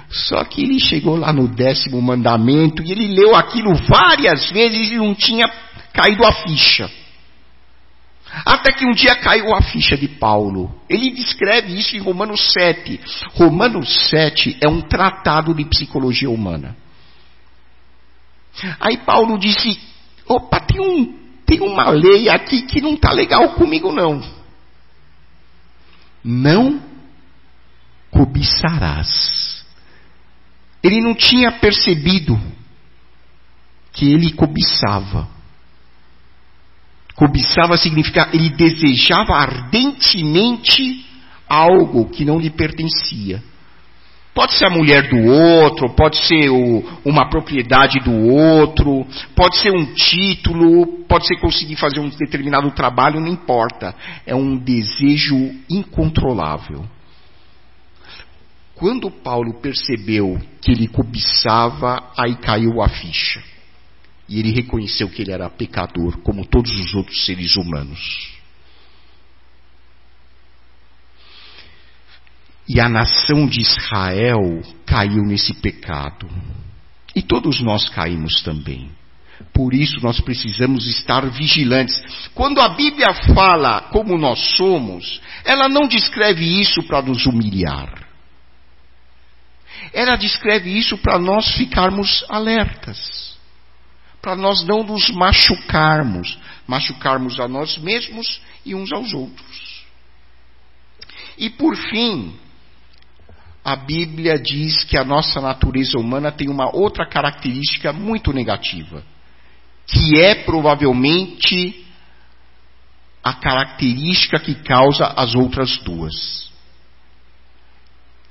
Só 0.09 0.45
que 0.45 0.63
ele 0.63 0.79
chegou 0.79 1.17
lá 1.17 1.33
no 1.33 1.49
décimo 1.49 2.01
mandamento 2.01 2.83
e 2.83 2.93
ele 2.93 3.09
leu 3.09 3.35
aquilo 3.35 3.75
várias 3.75 4.51
vezes 4.51 4.91
e 4.91 4.97
não 4.97 5.15
tinha 5.15 5.49
caído 5.93 6.25
a 6.25 6.33
ficha. 6.33 6.91
Até 8.45 8.73
que 8.73 8.87
um 8.87 8.93
dia 8.93 9.17
caiu 9.17 9.53
a 9.53 9.61
ficha 9.61 9.97
de 9.97 10.07
Paulo. 10.07 10.73
Ele 10.89 11.11
descreve 11.11 11.77
isso 11.77 11.97
em 11.97 12.01
Romanos 12.01 12.53
7. 12.53 13.01
Romanos 13.35 14.09
7 14.09 14.59
é 14.61 14.69
um 14.69 14.81
tratado 14.81 15.53
de 15.53 15.65
psicologia 15.65 16.31
humana. 16.31 16.77
Aí 18.79 18.99
Paulo 18.99 19.37
disse: 19.37 19.81
opa, 20.29 20.61
tem, 20.61 20.81
um, 20.81 21.20
tem 21.51 21.61
uma 21.61 21.91
lei 21.91 22.29
aqui 22.29 22.63
que 22.63 22.81
não 22.81 22.95
está 22.95 23.11
legal 23.11 23.55
comigo, 23.55 23.91
não. 23.91 24.23
Não 26.23 26.81
cobiçarás. 28.09 29.65
Ele 30.81 31.01
não 31.01 31.13
tinha 31.13 31.51
percebido 31.51 32.41
que 33.93 34.13
ele 34.13 34.31
cobiçava. 34.33 35.29
Cobiçava 37.17 37.77
significa 37.77 38.31
ele 38.33 38.51
desejava 38.51 39.35
ardentemente 39.35 41.05
algo 41.49 42.09
que 42.11 42.25
não 42.25 42.39
lhe 42.39 42.51
pertencia. 42.51 43.43
Pode 44.33 44.55
ser 44.55 44.67
a 44.67 44.71
mulher 44.71 45.09
do 45.09 45.17
outro, 45.17 45.91
pode 45.91 46.25
ser 46.25 46.49
o, 46.51 46.85
uma 47.05 47.29
propriedade 47.29 47.99
do 47.99 48.29
outro, 48.29 49.05
pode 49.35 49.57
ser 49.59 49.73
um 49.73 49.93
título, 49.93 51.05
pode 51.09 51.27
ser 51.27 51.37
conseguir 51.41 51.75
fazer 51.77 51.99
um 51.99 52.09
determinado 52.09 52.71
trabalho, 52.71 53.21
não 53.21 53.27
importa. 53.29 53.95
É 54.25 54.35
um 54.35 54.57
desejo 54.57 55.37
incontrolável. 55.69 56.85
Quando 58.77 59.11
Paulo 59.11 59.61
percebeu 59.61 60.41
que 60.63 60.71
ele 60.71 60.87
cobiçava, 60.87 62.11
aí 62.17 62.37
caiu 62.37 62.81
a 62.81 62.89
ficha. 62.89 63.43
E 64.29 64.39
ele 64.39 64.53
reconheceu 64.53 65.09
que 65.11 65.23
ele 65.23 65.33
era 65.33 65.51
pecador, 65.51 66.19
como 66.23 66.47
todos 66.47 66.71
os 66.79 66.95
outros 66.95 67.27
seres 67.27 67.57
humanos. 67.57 68.30
E 72.73 72.79
a 72.79 72.89
nação 72.89 73.49
de 73.49 73.61
Israel 73.61 74.63
caiu 74.87 75.25
nesse 75.25 75.53
pecado. 75.55 76.31
E 77.17 77.21
todos 77.21 77.61
nós 77.61 77.89
caímos 77.89 78.43
também. 78.43 78.89
Por 79.53 79.75
isso 79.75 80.01
nós 80.01 80.21
precisamos 80.21 80.87
estar 80.87 81.29
vigilantes. 81.31 82.01
Quando 82.33 82.61
a 82.61 82.69
Bíblia 82.69 83.13
fala 83.35 83.81
como 83.91 84.17
nós 84.17 84.39
somos, 84.57 85.21
ela 85.45 85.69
não 85.69 85.89
descreve 85.89 86.61
isso 86.61 86.83
para 86.85 87.03
nos 87.03 87.27
humilhar. 87.27 88.07
Ela 89.93 90.15
descreve 90.15 90.71
isso 90.71 90.97
para 90.99 91.19
nós 91.19 91.53
ficarmos 91.57 92.25
alertas 92.29 93.31
para 94.21 94.37
nós 94.37 94.63
não 94.65 94.83
nos 94.83 95.09
machucarmos, 95.11 96.39
machucarmos 96.67 97.41
a 97.41 97.49
nós 97.49 97.79
mesmos 97.79 98.41
e 98.65 98.75
uns 98.75 98.93
aos 98.93 99.15
outros. 99.15 99.85
E 101.39 101.49
por 101.49 101.75
fim, 101.75 102.39
a 103.65 103.77
Bíblia 103.77 104.39
diz 104.39 104.85
que 104.85 104.97
a 104.97 105.05
nossa 105.05 105.41
natureza 105.41 105.99
humana 105.99 106.33
tem 106.33 106.49
uma 106.49 106.75
outra 106.75 107.07
característica 107.07 107.93
muito 107.93 108.33
negativa, 108.33 109.05
que 109.87 110.21
é 110.21 110.35
provavelmente 110.35 111.87
a 113.23 113.35
característica 113.35 114.39
que 114.39 114.55
causa 114.55 115.07
as 115.17 115.35
outras 115.35 115.79
duas: 115.79 116.51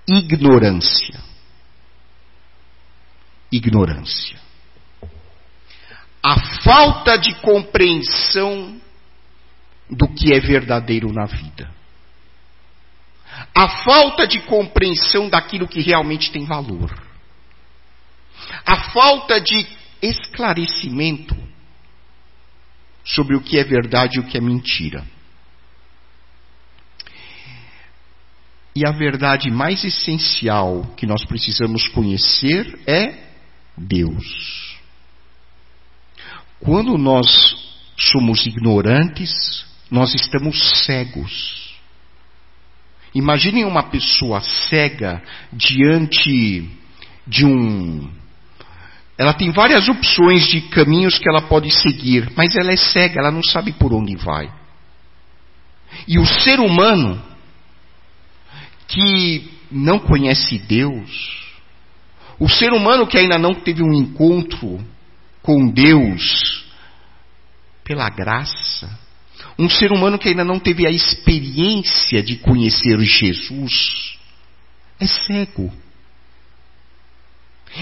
ignorância. 0.07 1.19
Ignorância 3.51 4.39
a 6.23 6.61
falta 6.61 7.17
de 7.17 7.33
compreensão 7.35 8.79
do 9.89 10.07
que 10.09 10.33
é 10.33 10.39
verdadeiro 10.39 11.11
na 11.11 11.25
vida. 11.25 11.69
A 13.53 13.83
falta 13.83 14.27
de 14.27 14.39
compreensão 14.41 15.29
daquilo 15.29 15.67
que 15.67 15.81
realmente 15.81 16.31
tem 16.31 16.45
valor. 16.45 16.91
A 18.65 18.91
falta 18.91 19.39
de 19.39 19.67
esclarecimento 20.01 21.35
sobre 23.03 23.35
o 23.35 23.41
que 23.41 23.57
é 23.57 23.63
verdade 23.63 24.17
e 24.17 24.19
o 24.19 24.27
que 24.27 24.37
é 24.37 24.41
mentira. 24.41 25.05
E 28.75 28.85
a 28.85 28.91
verdade 28.91 29.49
mais 29.51 29.83
essencial 29.83 30.83
que 30.95 31.05
nós 31.05 31.25
precisamos 31.25 31.87
conhecer 31.89 32.79
é 32.87 33.29
Deus. 33.75 34.77
Quando 36.59 36.97
nós 36.97 37.57
somos 37.97 38.45
ignorantes, 38.45 39.65
nós 39.89 40.13
estamos 40.13 40.85
cegos. 40.85 41.68
Imaginem 43.13 43.65
uma 43.65 43.83
pessoa 43.83 44.41
cega 44.41 45.21
diante 45.51 46.69
de 47.25 47.45
um. 47.45 48.09
Ela 49.17 49.33
tem 49.33 49.51
várias 49.51 49.89
opções 49.89 50.47
de 50.47 50.61
caminhos 50.61 51.17
que 51.17 51.27
ela 51.27 51.41
pode 51.41 51.71
seguir, 51.71 52.31
mas 52.35 52.55
ela 52.55 52.71
é 52.71 52.77
cega, 52.77 53.19
ela 53.19 53.31
não 53.31 53.43
sabe 53.43 53.73
por 53.73 53.93
onde 53.93 54.15
vai. 54.15 54.51
E 56.07 56.19
o 56.19 56.25
ser 56.25 56.59
humano 56.59 57.21
que 58.87 59.51
não 59.71 59.99
conhece 59.99 60.57
Deus, 60.57 61.39
o 62.39 62.47
ser 62.47 62.71
humano 62.71 63.05
que 63.05 63.17
ainda 63.17 63.37
não 63.37 63.53
teve 63.53 63.83
um 63.83 63.93
encontro 63.93 64.79
com 65.41 65.67
Deus 65.67 66.65
pela 67.83 68.09
graça. 68.09 68.89
Um 69.59 69.69
ser 69.69 69.91
humano 69.91 70.17
que 70.17 70.29
ainda 70.29 70.45
não 70.45 70.57
teve 70.57 70.87
a 70.87 70.89
experiência 70.89 72.23
de 72.23 72.37
conhecer 72.37 72.97
Jesus 73.01 74.17
é 74.97 75.05
cego. 75.05 75.69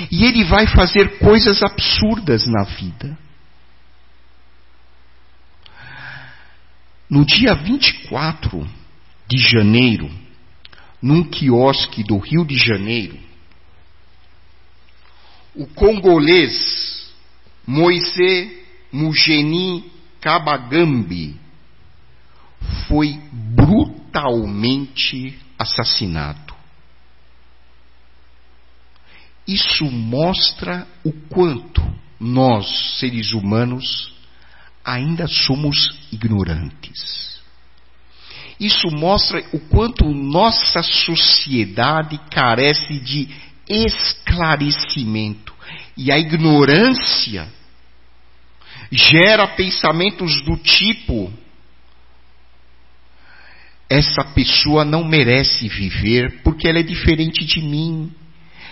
E 0.10 0.26
ele 0.26 0.44
vai 0.44 0.66
fazer 0.66 1.20
coisas 1.20 1.62
absurdas 1.62 2.48
na 2.48 2.64
vida. 2.64 3.16
No 7.08 7.24
dia 7.24 7.54
24 7.54 8.68
de 9.28 9.38
janeiro, 9.38 10.10
num 11.00 11.24
quiosque 11.24 12.04
do 12.04 12.18
Rio 12.18 12.44
de 12.44 12.58
Janeiro, 12.58 13.20
o 15.54 15.68
congolês 15.68 17.14
Moisés 17.68 18.52
Mugeni 18.92 19.92
Kabagambi 20.20 21.47
foi 22.88 23.20
brutalmente 23.56 25.38
assassinado. 25.58 26.56
Isso 29.48 29.86
mostra 29.86 30.88
o 31.06 31.12
quanto 31.30 31.82
nós, 32.20 33.00
seres 33.00 33.32
humanos, 33.34 34.14
ainda 34.84 35.28
somos 35.28 35.98
ignorantes. 36.12 37.38
Isso 38.60 38.90
mostra 38.90 39.44
o 39.54 39.60
quanto 39.60 40.04
nossa 40.14 40.82
sociedade 40.82 42.18
carece 42.32 43.00
de 43.00 43.30
esclarecimento. 43.70 45.54
E 45.96 46.12
a 46.12 46.18
ignorância 46.18 47.48
gera 48.92 49.48
pensamentos 49.48 50.42
do 50.44 50.58
tipo: 50.58 51.32
essa 53.90 54.24
pessoa 54.24 54.84
não 54.84 55.04
merece 55.04 55.68
viver 55.68 56.42
porque 56.44 56.68
ela 56.68 56.80
é 56.80 56.84
diferente 56.84 57.46
de 57.46 57.62
mim. 57.62 58.12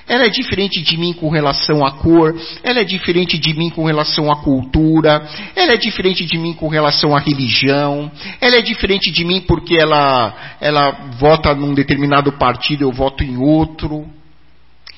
Ela 0.07 0.25
é 0.25 0.29
diferente 0.29 0.81
de 0.83 0.97
mim 0.97 1.13
com 1.13 1.29
relação 1.29 1.83
à 1.83 1.93
cor, 1.93 2.35
ela 2.63 2.79
é 2.79 2.83
diferente 2.83 3.39
de 3.39 3.55
mim 3.55 3.71
com 3.71 3.85
relação 3.85 4.31
à 4.31 4.35
cultura, 4.35 5.27
ela 5.55 5.73
é 5.73 5.77
diferente 5.77 6.23
de 6.23 6.37
mim 6.37 6.53
com 6.53 6.67
relação 6.67 7.15
à 7.15 7.19
religião, 7.19 8.11
ela 8.39 8.57
é 8.57 8.61
diferente 8.61 9.11
de 9.11 9.25
mim 9.25 9.41
porque 9.41 9.75
ela, 9.75 10.57
ela 10.61 10.91
vota 11.17 11.55
num 11.55 11.73
determinado 11.73 12.31
partido, 12.33 12.83
eu 12.83 12.91
voto 12.91 13.23
em 13.23 13.37
outro. 13.37 14.05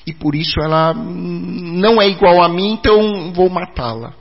E 0.06 0.14
por 0.14 0.36
isso 0.36 0.60
ela 0.62 0.94
não 0.94 2.02
é 2.02 2.10
igual 2.10 2.42
a 2.42 2.50
mim, 2.50 2.74
então 2.74 3.32
vou 3.34 3.50
matá-la. 3.50 4.14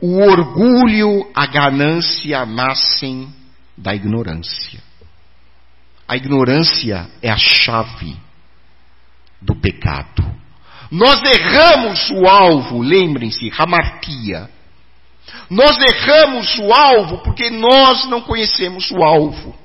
O 0.00 0.20
orgulho, 0.20 1.30
a 1.34 1.46
ganância 1.46 2.44
nascem 2.44 3.32
da 3.76 3.94
ignorância. 3.94 4.80
A 6.08 6.16
ignorância 6.16 7.08
é 7.22 7.30
a 7.30 7.36
chave 7.36 8.16
do 9.40 9.56
pecado. 9.56 10.24
Nós 10.90 11.20
erramos 11.22 12.10
o 12.10 12.26
alvo, 12.26 12.80
lembrem-se, 12.80 13.50
hamartia. 13.58 14.48
Nós 15.50 15.76
erramos 15.78 16.58
o 16.58 16.72
alvo 16.72 17.18
porque 17.18 17.50
nós 17.50 18.04
não 18.08 18.20
conhecemos 18.20 18.90
o 18.90 19.02
alvo, 19.02 19.56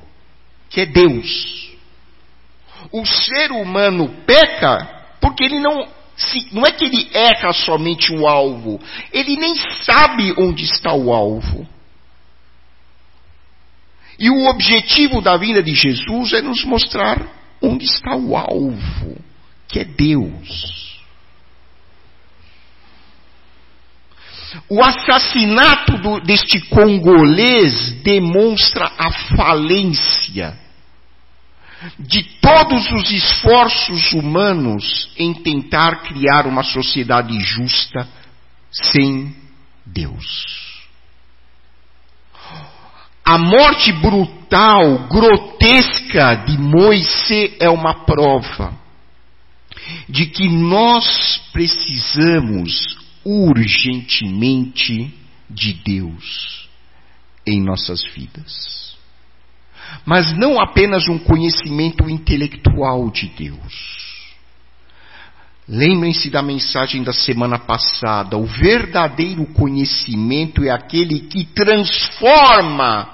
que 0.70 0.82
é 0.82 0.86
Deus. 0.86 1.72
O 2.92 3.06
ser 3.06 3.52
humano 3.52 4.10
peca 4.26 5.02
porque 5.22 5.44
ele 5.44 5.60
não 5.60 5.88
se, 6.22 6.48
não 6.52 6.66
é 6.66 6.72
que 6.72 6.86
ele 6.86 7.10
erra 7.14 7.52
somente 7.54 8.14
o 8.14 8.28
alvo, 8.28 8.80
ele 9.12 9.36
nem 9.38 9.56
sabe 9.84 10.34
onde 10.38 10.66
está 10.66 10.94
o 10.94 11.12
alvo. 11.14 11.68
E 14.20 14.30
o 14.30 14.46
objetivo 14.50 15.22
da 15.22 15.36
vinda 15.38 15.64
de 15.64 15.74
Jesus 15.74 16.34
é 16.34 16.42
nos 16.42 16.64
mostrar 16.64 17.20
onde 17.62 17.86
está 17.86 18.16
o 18.16 18.38
alvo, 18.38 19.18
que 19.68 19.80
é 19.80 19.84
Deus. 19.84 20.92
O 24.70 24.84
assassinato 24.84 25.98
do, 25.98 26.20
deste 26.20 26.60
congolês 26.70 27.92
demonstra 28.04 28.92
a 28.98 29.12
falência 29.36 30.61
de 31.98 32.24
todos 32.40 32.92
os 32.92 33.12
esforços 33.12 34.14
humanos 34.14 35.12
em 35.18 35.34
tentar 35.34 36.04
criar 36.04 36.46
uma 36.46 36.64
sociedade 36.64 37.40
justa 37.40 38.08
sem 38.72 39.36
Deus. 39.86 40.82
A 43.24 43.38
morte 43.38 43.92
brutal, 43.94 45.08
grotesca 45.08 46.36
de 46.36 46.58
Moisés 46.58 47.56
é 47.60 47.70
uma 47.70 48.06
prova 48.06 48.78
de 50.08 50.26
que 50.26 50.48
nós 50.50 51.38
precisamos 51.52 52.98
urgentemente 53.24 55.14
de 55.50 55.74
Deus 55.74 56.68
em 57.46 57.62
nossas 57.62 58.04
vidas. 58.14 58.81
Mas 60.06 60.36
não 60.38 60.60
apenas 60.60 61.08
um 61.08 61.18
conhecimento 61.18 62.10
intelectual 62.10 63.10
de 63.10 63.28
Deus. 63.28 64.02
Lembrem-se 65.68 66.30
da 66.30 66.42
mensagem 66.42 67.04
da 67.04 67.14
semana 67.14 67.58
passada. 67.58 68.38
O 68.38 68.46
verdadeiro 68.46 69.46
conhecimento 69.54 70.64
é 70.64 70.70
aquele 70.70 71.22
que 71.22 71.46
transforma 71.46 73.10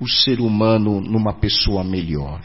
o 0.00 0.08
ser 0.08 0.40
humano 0.40 1.00
numa 1.00 1.32
pessoa 1.34 1.84
melhor. 1.84 2.40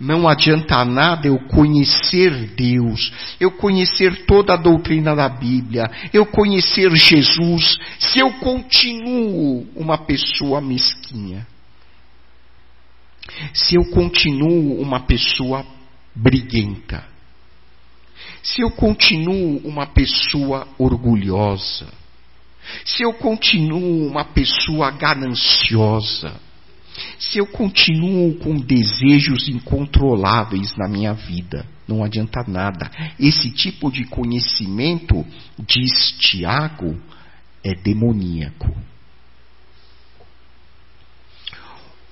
Não 0.00 0.26
adianta 0.26 0.84
nada 0.84 1.28
eu 1.28 1.38
conhecer 1.48 2.54
Deus, 2.56 3.12
eu 3.38 3.50
conhecer 3.50 4.24
toda 4.24 4.54
a 4.54 4.56
doutrina 4.56 5.14
da 5.14 5.28
Bíblia, 5.28 5.90
eu 6.12 6.24
conhecer 6.24 6.90
Jesus, 6.94 7.78
se 7.98 8.18
eu 8.18 8.32
continuo 8.34 9.66
uma 9.76 9.98
pessoa 9.98 10.60
mesquinha. 10.60 11.46
Se 13.52 13.76
eu 13.76 13.84
continuo 13.86 14.80
uma 14.80 15.00
pessoa 15.00 15.64
briguenta. 16.14 17.06
Se 18.42 18.62
eu 18.62 18.70
continuo 18.70 19.58
uma 19.64 19.86
pessoa 19.86 20.68
orgulhosa. 20.78 21.88
Se 22.84 23.02
eu 23.02 23.12
continuo 23.14 24.06
uma 24.06 24.24
pessoa 24.24 24.90
gananciosa 24.90 26.40
se 27.18 27.38
eu 27.38 27.46
continuo 27.46 28.36
com 28.36 28.56
desejos 28.56 29.48
incontroláveis 29.48 30.76
na 30.76 30.88
minha 30.88 31.12
vida, 31.12 31.66
não 31.88 32.04
adianta 32.04 32.44
nada. 32.46 32.90
Esse 33.18 33.50
tipo 33.50 33.90
de 33.90 34.04
conhecimento, 34.04 35.24
diz 35.58 36.12
Tiago, 36.18 36.96
é 37.64 37.74
demoníaco. 37.74 38.74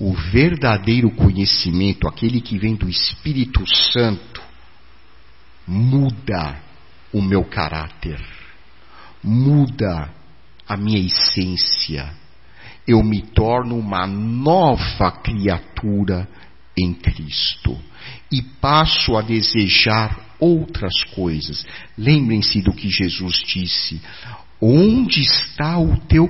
O 0.03 0.13
verdadeiro 0.13 1.11
conhecimento, 1.13 2.09
aquele 2.09 2.41
que 2.41 2.59
vem 2.59 2.75
do 2.75 2.89
Espírito 2.89 3.65
Santo, 3.93 4.43
muda 5.67 6.61
o 7.13 7.23
meu 7.23 7.45
caráter, 7.45 8.21
muda 9.23 10.13
a 10.67 10.77
minha 10.77 10.99
essência 10.99 12.23
eu 12.87 13.03
me 13.03 13.23
torno 13.23 13.79
uma 13.79 14.07
nova 14.07 15.11
criatura 15.11 16.29
em 16.77 16.93
Cristo 16.95 17.79
e 18.31 18.43
passo 18.43 19.17
a 19.17 19.23
desejar 19.23 20.35
outras 20.41 21.05
coisas. 21.15 21.65
Lembrem-se 21.97 22.61
do 22.61 22.73
que 22.73 22.89
Jesus 22.89 23.43
disse: 23.47 24.01
onde 24.61 25.21
está 25.21 25.79
o 25.79 25.97
teu 26.07 26.29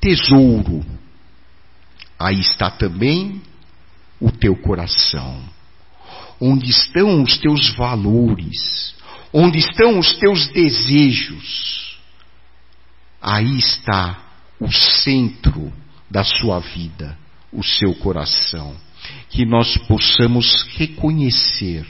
tesouro? 0.00 0.84
Aí 2.18 2.40
está 2.40 2.70
também 2.70 3.42
o 4.20 4.30
teu 4.30 4.56
coração. 4.56 5.42
Onde 6.40 6.70
estão 6.70 7.22
os 7.22 7.38
teus 7.38 7.74
valores? 7.74 8.94
Onde 9.32 9.58
estão 9.58 9.98
os 9.98 10.14
teus 10.16 10.48
desejos? 10.48 11.98
Aí 13.20 13.58
está 13.58 14.22
o 14.60 14.70
centro 14.70 15.72
da 16.10 16.22
sua 16.22 16.60
vida, 16.60 17.18
o 17.52 17.62
seu 17.62 17.94
coração. 17.94 18.76
Que 19.30 19.44
nós 19.44 19.76
possamos 19.76 20.62
reconhecer 20.76 21.86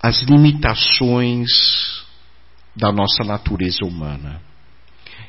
as 0.00 0.22
limitações 0.22 1.48
da 2.74 2.92
nossa 2.92 3.24
natureza 3.24 3.84
humana. 3.84 4.40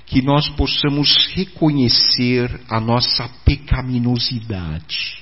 Que 0.09 0.21
nós 0.21 0.49
possamos 0.49 1.27
reconhecer 1.33 2.59
a 2.69 2.79
nossa 2.79 3.29
pecaminosidade. 3.45 5.19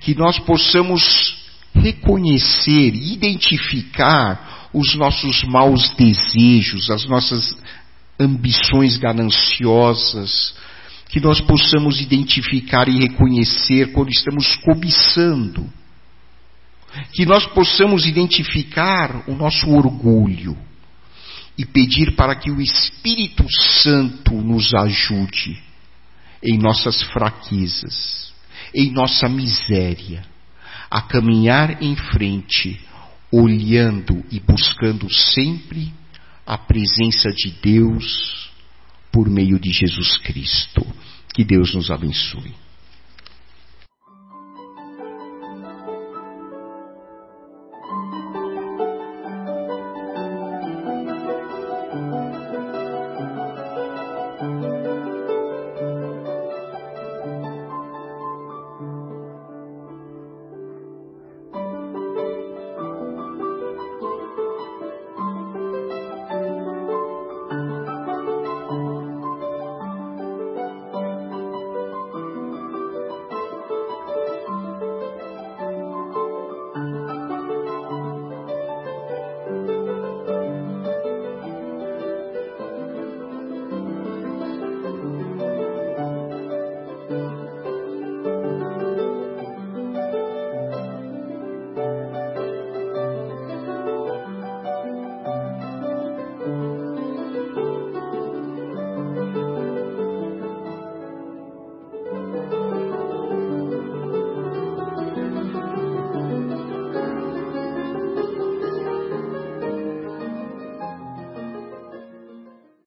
Que 0.00 0.14
nós 0.14 0.38
possamos 0.38 1.36
reconhecer, 1.74 2.94
identificar 2.94 4.68
os 4.72 4.94
nossos 4.94 5.44
maus 5.44 5.90
desejos, 5.90 6.90
as 6.90 7.04
nossas 7.06 7.56
ambições 8.18 8.96
gananciosas, 8.96 10.54
que 11.08 11.20
nós 11.20 11.40
possamos 11.40 12.00
identificar 12.00 12.88
e 12.88 12.98
reconhecer 12.98 13.92
quando 13.92 14.10
estamos 14.10 14.56
cobiçando, 14.56 15.66
que 17.12 17.26
nós 17.26 17.46
possamos 17.46 18.06
identificar 18.06 19.24
o 19.28 19.34
nosso 19.34 19.70
orgulho 19.70 20.56
e 21.58 21.64
pedir 21.64 22.14
para 22.14 22.34
que 22.34 22.50
o 22.50 22.60
Espírito 22.60 23.44
Santo 23.82 24.34
nos 24.34 24.74
ajude 24.74 25.58
em 26.42 26.58
nossas 26.58 27.02
fraquezas, 27.02 28.32
em 28.74 28.90
nossa 28.90 29.28
miséria, 29.28 30.24
a 30.90 31.00
caminhar 31.00 31.82
em 31.82 31.96
frente, 31.96 32.80
olhando 33.32 34.24
e 34.30 34.38
buscando 34.38 35.12
sempre 35.12 35.92
a 36.46 36.56
presença 36.56 37.30
de 37.32 37.50
Deus 37.62 38.50
por 39.10 39.28
meio 39.28 39.58
de 39.58 39.72
Jesus 39.72 40.18
Cristo. 40.18 40.86
Que 41.34 41.44
Deus 41.44 41.74
nos 41.74 41.90
abençoe. 41.90 42.65